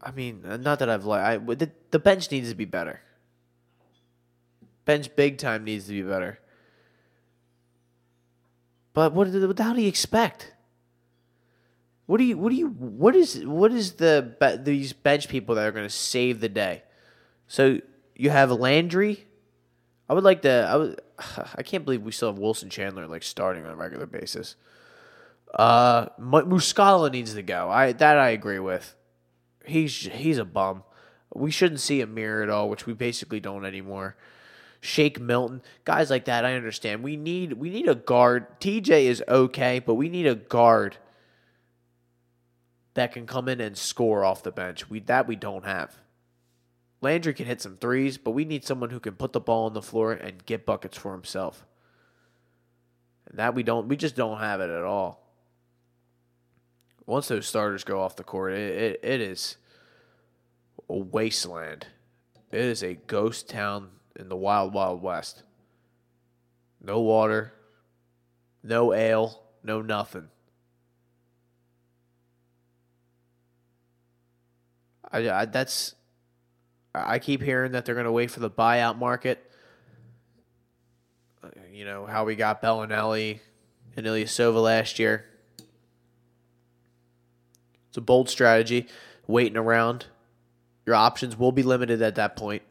[0.00, 1.44] I mean, not that I've liked.
[1.58, 3.00] the, the bench needs to be better.
[4.84, 6.38] Bench big time needs to be better.
[8.92, 10.52] But what, what how do you expect?
[12.06, 12.38] What do you?
[12.38, 12.68] What do you?
[12.68, 13.44] What is?
[13.44, 16.84] What is the these bench people that are going to save the day?
[17.48, 17.80] So
[18.14, 19.26] you have Landry.
[20.08, 20.68] I would like to.
[20.70, 21.00] I would.
[21.56, 24.54] I can't believe we still have Wilson Chandler like starting on a regular basis.
[25.54, 27.68] Uh, Muscala needs to go.
[27.68, 28.94] I that I agree with.
[29.66, 30.82] He's he's a bum.
[31.34, 34.16] We shouldn't see Amir at all, which we basically don't anymore.
[34.80, 36.44] Shake Milton, guys like that.
[36.44, 37.02] I understand.
[37.02, 38.60] We need we need a guard.
[38.60, 40.96] TJ is okay, but we need a guard
[42.94, 44.90] that can come in and score off the bench.
[44.90, 45.96] We that we don't have.
[47.00, 49.74] Landry can hit some threes, but we need someone who can put the ball on
[49.74, 51.66] the floor and get buckets for himself.
[53.28, 55.21] And that we don't we just don't have it at all.
[57.12, 59.58] Once those starters go off the court, it, it, it is
[60.88, 61.86] a wasteland.
[62.50, 65.42] It is a ghost town in the wild, wild west.
[66.80, 67.52] No water,
[68.62, 70.28] no ale, no nothing.
[75.12, 75.94] I, I that's
[76.94, 79.52] I keep hearing that they're going to wait for the buyout market.
[81.44, 83.40] Uh, you know how we got Belinelli
[83.98, 85.26] and Ilyasova last year.
[87.92, 88.86] It's a bold strategy,
[89.26, 90.06] waiting around.
[90.86, 92.62] Your options will be limited at that point.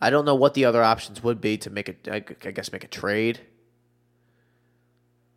[0.00, 2.82] I don't know what the other options would be to make a, I guess, make
[2.82, 3.38] a trade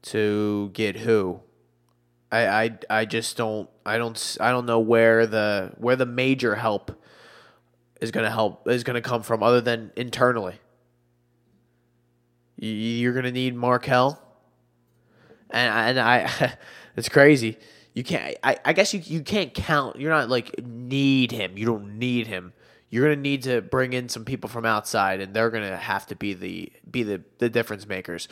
[0.02, 1.42] to get who.
[2.32, 6.56] I, I, I just don't I don't I don't know where the where the major
[6.56, 7.00] help
[8.02, 10.56] is going to help is going to come from other than internally.
[12.58, 14.20] You're going to need Markelle,
[15.52, 16.58] and and I
[16.98, 17.58] It's crazy.
[17.94, 18.36] You can't.
[18.44, 19.98] I, I guess you you can't count.
[19.98, 21.58] You're not like need him.
[21.58, 22.54] You don't need him.
[22.90, 26.16] You're gonna need to bring in some people from outside, and they're gonna have to
[26.16, 28.28] be the be the the difference makers.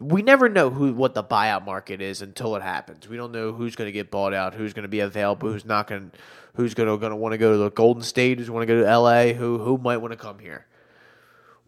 [0.00, 3.08] We never know who what the buyout market is until it happens.
[3.08, 5.64] We don't know who's going to get bought out, who's going to be available, who's
[5.64, 6.10] not gonna,
[6.54, 8.72] who's going to going to want to go to the Golden State, who's want to
[8.72, 10.66] go to L.A., who who might want to come here.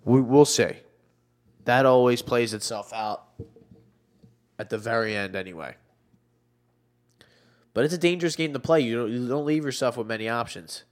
[0.04, 0.76] We we'll see.
[1.64, 3.24] That always plays itself out
[4.60, 5.74] at the very end, anyway.
[7.72, 8.80] But it's a dangerous game to play.
[8.80, 10.84] You don't, you don't leave yourself with many options.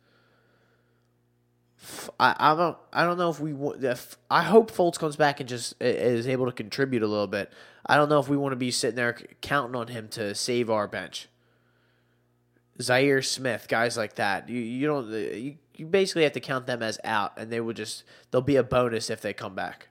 [2.19, 3.53] I, I don't I don't know if we
[3.87, 7.53] if I hope Fultz comes back and just is able to contribute a little bit.
[7.87, 10.71] I don't know if we want to be sitting there counting on him to save
[10.71, 11.29] our bench.
[12.81, 16.83] Zhaire Smith, guys like that, you you don't you, you basically have to count them
[16.83, 19.88] as out, and they will just they'll be a bonus if they come back.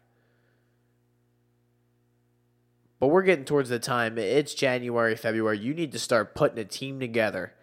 [3.00, 4.18] But we're getting towards the time.
[4.18, 5.60] It's January, February.
[5.60, 7.54] You need to start putting a team together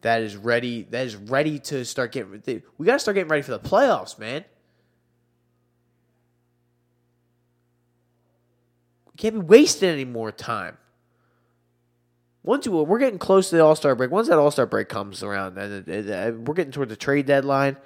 [0.00, 0.82] that is ready.
[0.82, 2.42] That is ready to start getting.
[2.76, 4.44] We got to start getting ready for the playoffs, man.
[9.06, 10.76] We can't be wasting any more time.
[12.42, 15.22] Once we're getting close to the All Star break, once that All Star break comes
[15.22, 17.78] around, and we're getting towards the trade deadline,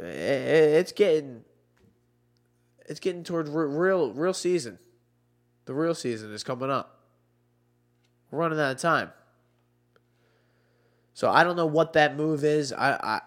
[0.00, 1.44] it's getting
[2.86, 4.78] it's getting towards real real season.
[5.64, 7.00] The real season is coming up.
[8.30, 9.12] We're running out of time.
[11.14, 12.72] So I don't know what that move is.
[12.72, 13.20] I, I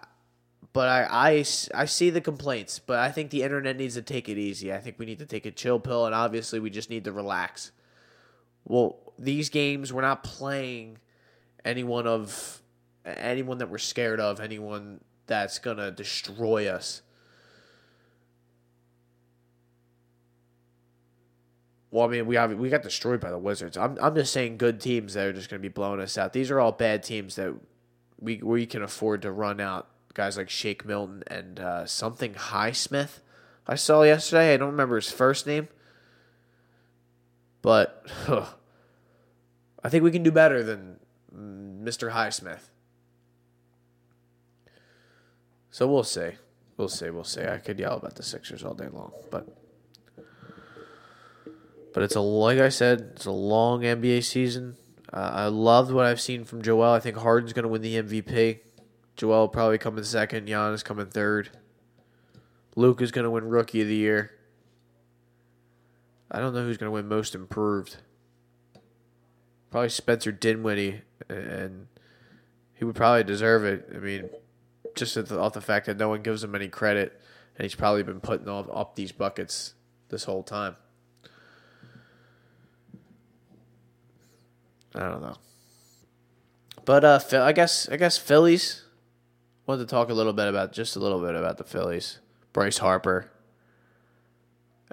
[0.72, 1.44] but I, I,
[1.74, 4.74] I see the complaints, but I think the internet needs to take it easy.
[4.74, 7.12] I think we need to take a chill pill, and obviously we just need to
[7.12, 7.72] relax.
[8.66, 10.98] Well, these games we're not playing
[11.64, 12.60] anyone of
[13.06, 17.00] anyone that we're scared of, anyone that's gonna destroy us.
[21.90, 23.76] Well, I mean, we have, we got destroyed by the Wizards.
[23.76, 26.32] I'm I'm just saying good teams that are just going to be blowing us out.
[26.32, 27.54] These are all bad teams that
[28.18, 29.88] we we can afford to run out.
[30.14, 33.20] Guys like Shake Milton and uh, something Highsmith.
[33.66, 34.54] I saw yesterday.
[34.54, 35.68] I don't remember his first name,
[37.62, 38.46] but huh,
[39.84, 40.98] I think we can do better than
[41.34, 42.12] Mr.
[42.12, 42.62] Highsmith.
[45.70, 46.30] So we'll see.
[46.76, 47.10] We'll see.
[47.10, 47.44] We'll see.
[47.44, 49.46] I could yell about the Sixers all day long, but.
[51.96, 54.76] But it's a like I said, it's a long NBA season.
[55.10, 56.92] Uh, I loved what I've seen from Joel.
[56.92, 58.58] I think Harden's going to win the MVP.
[59.16, 60.46] Joel probably come in second.
[60.46, 61.48] Giannis coming third.
[62.74, 64.30] Luke is going to win Rookie of the Year.
[66.30, 67.96] I don't know who's going to win Most Improved.
[69.70, 71.86] Probably Spencer Dinwiddie, and
[72.74, 73.88] he would probably deserve it.
[73.94, 74.28] I mean,
[74.94, 77.18] just off the fact that no one gives him any credit,
[77.56, 79.72] and he's probably been putting up these buckets
[80.10, 80.76] this whole time.
[84.94, 85.36] I don't know.
[86.84, 88.82] But uh, I guess I guess Phillies.
[89.66, 92.20] Wanted to talk a little bit about just a little bit about the Phillies.
[92.52, 93.30] Bryce Harper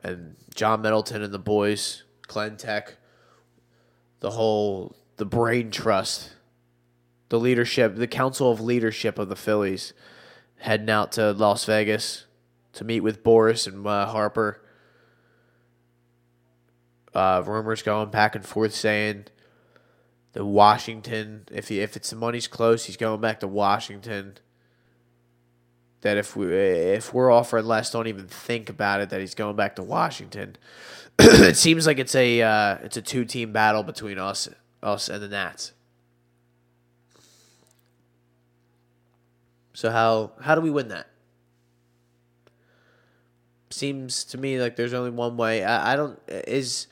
[0.04, 2.04] and John Middleton and the boys.
[2.28, 2.98] Clinton Tech.
[4.22, 6.32] the whole the brain trust,
[7.30, 9.94] the leadership, the council of leadership of the Phillies
[10.58, 12.26] heading out to Las Vegas
[12.72, 14.62] to meet with Boras and uh, Harper.
[17.14, 19.26] Uh, rumors going back and forth saying
[20.34, 24.38] the Washington, if he, if it's the money's close, he's going back to Washington.
[26.02, 29.10] That if we if we're offering less, don't even think about it.
[29.10, 30.58] That he's going back to Washington.
[31.20, 34.50] it seems like it's a uh, it's a two team battle between us
[34.82, 35.72] us and the Nats.
[39.74, 41.08] So how how do we win that?
[43.70, 45.64] Seems to me like there's only one way.
[45.64, 46.88] I, I don't is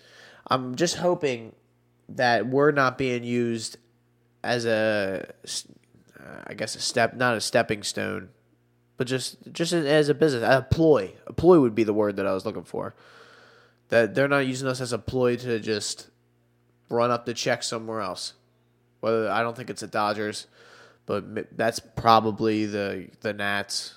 [0.48, 1.54] I'm just hoping
[2.16, 3.78] that we're not being used
[4.44, 5.34] as a
[6.20, 8.30] uh, I guess a step not a stepping stone,
[8.98, 11.14] but just just as a business a ploy.
[11.28, 12.96] A ploy would be the word that I was looking for.
[13.90, 16.10] That they're not using us as a ploy to just
[16.90, 18.34] run up the check somewhere else.
[19.02, 20.48] Whether I don't think it's the Dodgers
[21.06, 23.96] but that's probably the the Nats.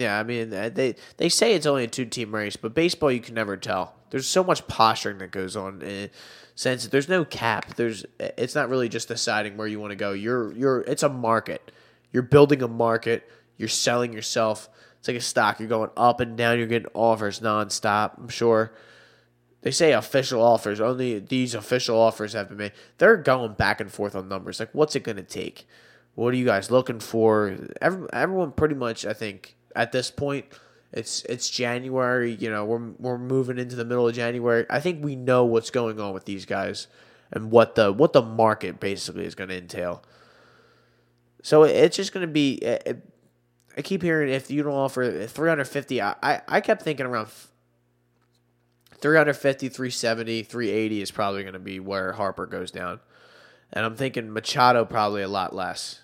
[0.00, 3.12] Yeah, I mean uh, they they say it's only a two team race, but baseball
[3.12, 3.94] you can never tell.
[4.10, 5.82] There's so much posturing that goes on.
[5.82, 6.10] In
[6.54, 7.74] sense there's no cap.
[7.74, 10.12] There's it's not really just deciding where you want to go.
[10.12, 11.70] You're you're it's a market.
[12.12, 13.28] You're building a market.
[13.56, 14.68] You're selling yourself.
[14.98, 15.60] It's like a stock.
[15.60, 16.58] You're going up and down.
[16.58, 18.18] You're getting offers nonstop.
[18.18, 18.72] I'm sure
[19.62, 20.80] they say official offers.
[20.80, 22.72] Only these official offers have been made.
[22.98, 24.60] They're going back and forth on numbers.
[24.60, 25.66] Like, what's it going to take?
[26.14, 27.56] What are you guys looking for?
[27.80, 30.46] Every, everyone, pretty much, I think, at this point,
[30.92, 32.32] it's it's January.
[32.32, 34.66] You know, we're we're moving into the middle of January.
[34.68, 36.88] I think we know what's going on with these guys
[37.32, 40.02] and what the what the market basically is going to entail.
[41.42, 42.54] So it's just going to be.
[42.54, 43.06] It,
[43.76, 47.28] I keep hearing if you don't offer 350, I, I, I kept thinking around
[49.00, 53.00] 350, 370, 380 is probably going to be where Harper goes down.
[53.72, 56.00] And I'm thinking Machado probably a lot less.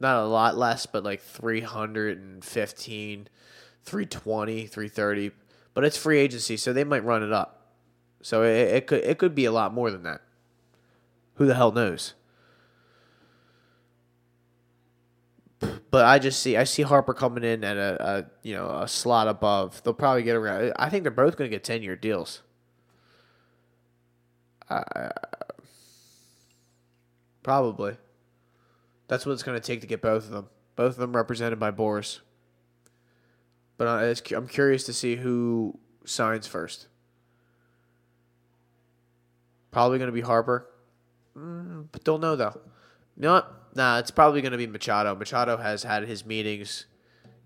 [0.00, 3.28] Not a lot less, but like 315,
[3.84, 5.30] 320, 330.
[5.74, 7.74] But it's free agency, so they might run it up.
[8.22, 10.22] So it, it could it could be a lot more than that.
[11.34, 12.14] Who the hell knows?
[15.90, 18.88] But I just see I see Harper coming in at a, a you know a
[18.88, 19.82] slot above.
[19.82, 20.72] They'll probably get around.
[20.76, 22.42] I think they're both going to get ten year deals.
[24.68, 25.08] Uh,
[27.42, 27.96] probably.
[29.08, 30.48] That's what it's going to take to get both of them.
[30.76, 32.20] Both of them represented by Boras.
[33.76, 36.86] But I'm curious to see who signs first.
[39.70, 40.68] Probably going to be Harper.
[41.36, 42.60] Mm, but don't know though.
[43.16, 43.54] You know what?
[43.74, 45.14] Nah, it's probably going to be Machado.
[45.14, 46.86] Machado has had his meetings,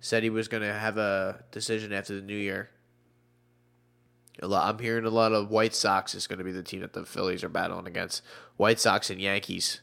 [0.00, 2.70] said he was going to have a decision after the new year.
[4.42, 6.80] A lot, I'm hearing a lot of White Sox is going to be the team
[6.80, 8.22] that the Phillies are battling against.
[8.56, 9.80] White Sox and Yankees.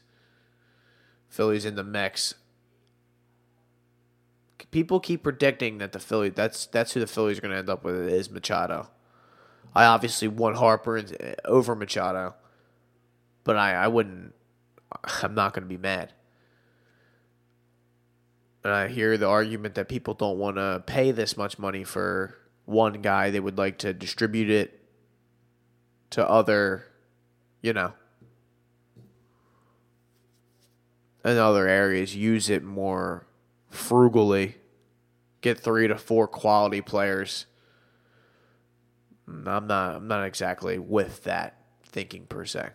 [1.30, 2.34] Phillies in the mix.
[4.70, 7.70] People keep predicting that the Philly that's that's who the Phillies are going to end
[7.70, 8.90] up with is Machado.
[9.74, 11.02] I obviously want Harper
[11.44, 12.34] over Machado,
[13.44, 14.34] but I I wouldn't.
[15.22, 16.12] I'm not going to be mad.
[18.62, 22.36] And I hear the argument that people don't want to pay this much money for
[22.66, 23.30] one guy.
[23.30, 24.80] They would like to distribute it
[26.10, 26.84] to other,
[27.62, 27.94] you know,
[31.24, 32.14] in other areas.
[32.16, 33.26] Use it more
[33.68, 34.56] frugally.
[35.40, 37.46] Get three to four quality players.
[39.28, 39.96] Mm, I'm not.
[39.96, 42.70] I'm not exactly with that thinking per se.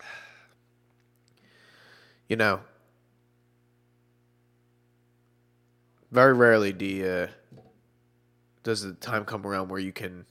[2.28, 2.60] you know,
[6.10, 7.28] very rarely do you,
[8.62, 10.26] does the time come around where you can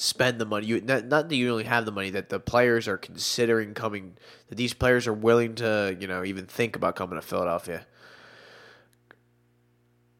[0.00, 0.66] spend the money.
[0.66, 4.16] You not, not that you only have the money that the players are considering coming.
[4.48, 7.86] That these players are willing to, you know, even think about coming to Philadelphia.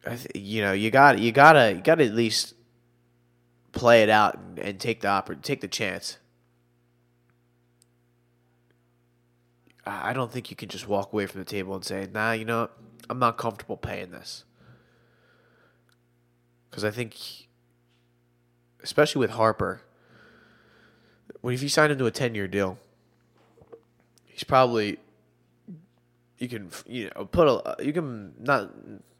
[0.05, 2.53] Th- you know, you got you gotta you gotta at least
[3.71, 6.17] play it out and, and take the oppor- take the chance.
[9.83, 12.45] I don't think you can just walk away from the table and say, "Nah, you
[12.45, 12.69] know,
[13.09, 14.45] I'm not comfortable paying this."
[16.69, 17.17] Because I think,
[18.83, 19.81] especially with Harper,
[21.41, 22.77] when if you sign him to a ten year deal,
[24.25, 24.99] he's probably
[26.37, 28.71] you can you know put a you can not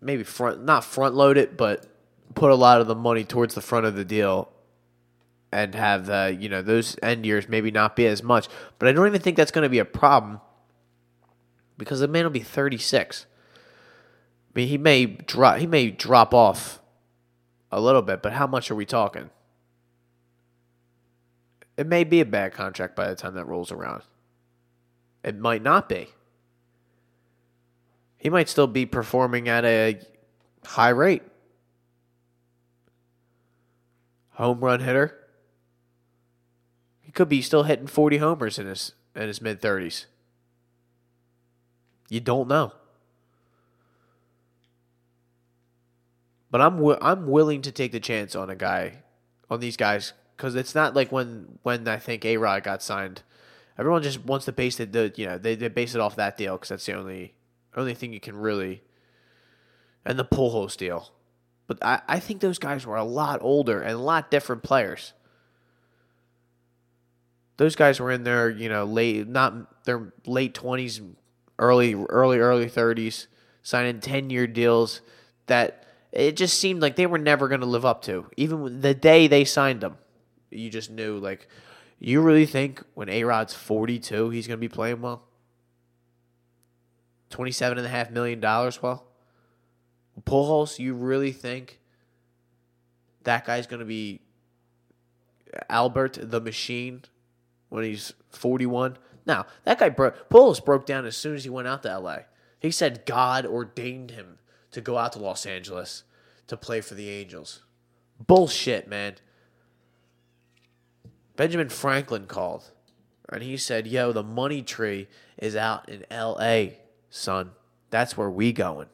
[0.02, 1.86] maybe front not front load it, but
[2.34, 4.50] put a lot of the money towards the front of the deal
[5.52, 8.48] and have the you know those end years maybe not be as much.
[8.80, 10.40] But I don't even think that's going to be a problem
[11.78, 13.26] because the man will be 36.
[14.54, 16.82] I mean, he may drop he may drop off
[17.72, 19.30] a little bit, but how much are we talking?
[21.78, 24.04] It may be a bad contract by the time that rolls around.
[25.24, 26.10] It might not be.
[28.18, 30.00] He might still be performing at a
[30.64, 31.24] high rate.
[34.32, 35.18] Home run hitter.
[37.02, 40.06] He could be still hitting 40 homers in his in his mid 30s.
[42.10, 42.74] You don't know.
[46.50, 49.04] But I'm I'm willing to take the chance on a guy
[49.50, 53.22] on these guys because it's not like when when I think A Rod got signed.
[53.78, 56.36] Everyone just wants to base it the you know they, they base it off that
[56.36, 57.36] deal because that's the only
[57.78, 58.82] only thing you can really
[60.04, 61.12] and the Pujols deal.
[61.68, 65.14] But I, I think those guys were a lot older and a lot different players.
[67.58, 71.02] Those guys were in their you know late not their late twenties,
[71.60, 73.28] early early early thirties,
[73.62, 75.02] signing ten year deals
[75.46, 78.26] that it just seemed like they were never going to live up to.
[78.38, 79.98] Even the day they signed them,
[80.52, 81.48] you just knew like,
[82.00, 85.24] you really think when A Rod's forty two, he's going to be playing well?
[87.30, 88.82] Twenty-seven and a half million dollars.
[88.82, 89.06] Well,
[90.24, 91.80] Pujols, you really think
[93.24, 94.22] that guy's going to be
[95.70, 97.04] Albert the Machine
[97.70, 98.98] when he's forty-one?
[99.26, 100.30] Now that guy broke.
[100.30, 102.26] Pujols broke down as soon as he went out to L.A.
[102.60, 104.40] He said God ordained him
[104.72, 106.04] to go out to Los Angeles
[106.48, 107.64] to play for the Angels.
[108.20, 109.16] Bullshit, man.
[111.36, 112.72] Benjamin Franklin called
[113.32, 115.08] and he said, Yo, the money tree
[115.38, 116.76] is out in LA,
[117.10, 117.52] son.
[117.90, 118.88] That's where we going.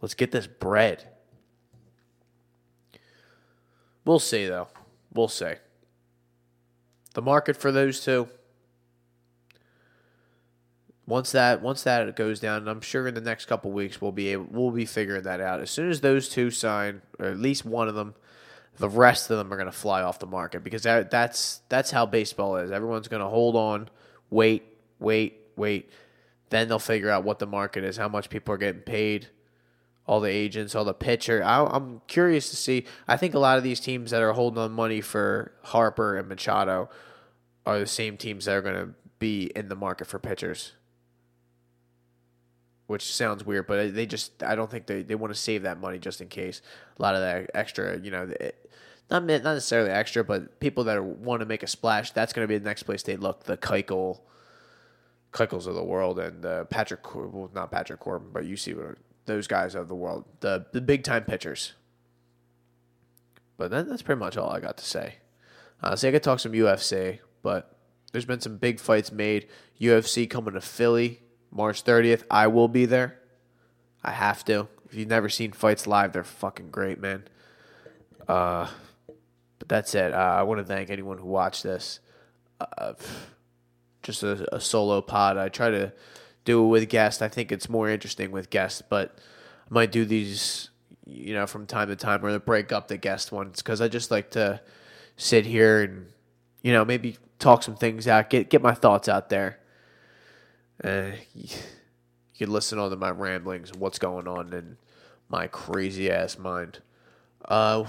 [0.00, 1.04] Let's get this bread.
[4.04, 4.68] We'll see, though.
[5.12, 5.54] We'll see.
[7.14, 8.28] The market for those two.
[11.06, 14.28] Once that once that goes down, I'm sure in the next couple weeks we'll be
[14.28, 15.60] able we'll be figuring that out.
[15.60, 18.14] As soon as those two sign, or at least one of them,
[18.76, 21.90] the rest of them are going to fly off the market because that, that's that's
[21.90, 22.70] how baseball is.
[22.70, 23.88] Everyone's going to hold on,
[24.30, 24.64] wait,
[24.98, 25.90] wait, wait.
[26.50, 29.28] Then they'll figure out what the market is, how much people are getting paid,
[30.06, 31.42] all the agents, all the pitcher.
[31.42, 32.84] I, I'm curious to see.
[33.08, 36.28] I think a lot of these teams that are holding on money for Harper and
[36.28, 36.90] Machado
[37.66, 40.72] are the same teams that are going to be in the market for pitchers.
[42.86, 45.80] Which sounds weird, but they just, I don't think they, they want to save that
[45.80, 46.60] money just in case.
[46.98, 48.30] A lot of that extra, you know,
[49.10, 52.48] not not necessarily extra, but people that want to make a splash, that's going to
[52.48, 53.44] be the next place they look.
[53.44, 54.20] The Keuchel,
[55.32, 58.74] Keuchels of the world, and uh, Patrick, Cor- well, not Patrick Corbin, but you see
[58.74, 58.96] what
[59.26, 61.74] those guys of the world, the the big time pitchers.
[63.56, 65.16] But that, that's pretty much all I got to say.
[65.82, 67.76] Uh, so I could talk some UFC, but
[68.10, 69.48] there's been some big fights made.
[69.80, 72.24] UFC coming to Philly March 30th.
[72.30, 73.20] I will be there.
[74.02, 74.68] I have to.
[74.86, 77.24] If you've never seen fights live, they're fucking great, man.
[78.26, 78.68] Uh,
[79.64, 80.12] but that's it.
[80.12, 82.00] Uh, I want to thank anyone who watched this.
[82.60, 82.92] Uh,
[84.02, 85.38] just a, a solo pod.
[85.38, 85.92] I try to
[86.44, 87.22] do it with guests.
[87.22, 89.18] I think it's more interesting with guests, but
[89.70, 90.68] I might do these,
[91.06, 94.10] you know, from time to time or break up the guest ones because I just
[94.10, 94.60] like to
[95.16, 96.06] sit here and,
[96.62, 99.60] you know, maybe talk some things out, get get my thoughts out there.
[100.82, 101.48] Uh, you
[102.36, 104.76] can listen on to my ramblings and what's going on in
[105.30, 106.80] my crazy ass mind.
[107.46, 107.84] Uh,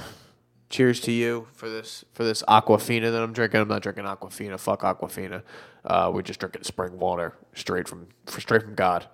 [0.69, 3.61] cheers to you for this for this Aquafina that I'm drinking.
[3.61, 4.59] I'm not drinking Aquafina.
[4.59, 5.43] Fuck Aquafina.
[5.83, 9.07] Uh, we're just drinking spring water straight from straight from God.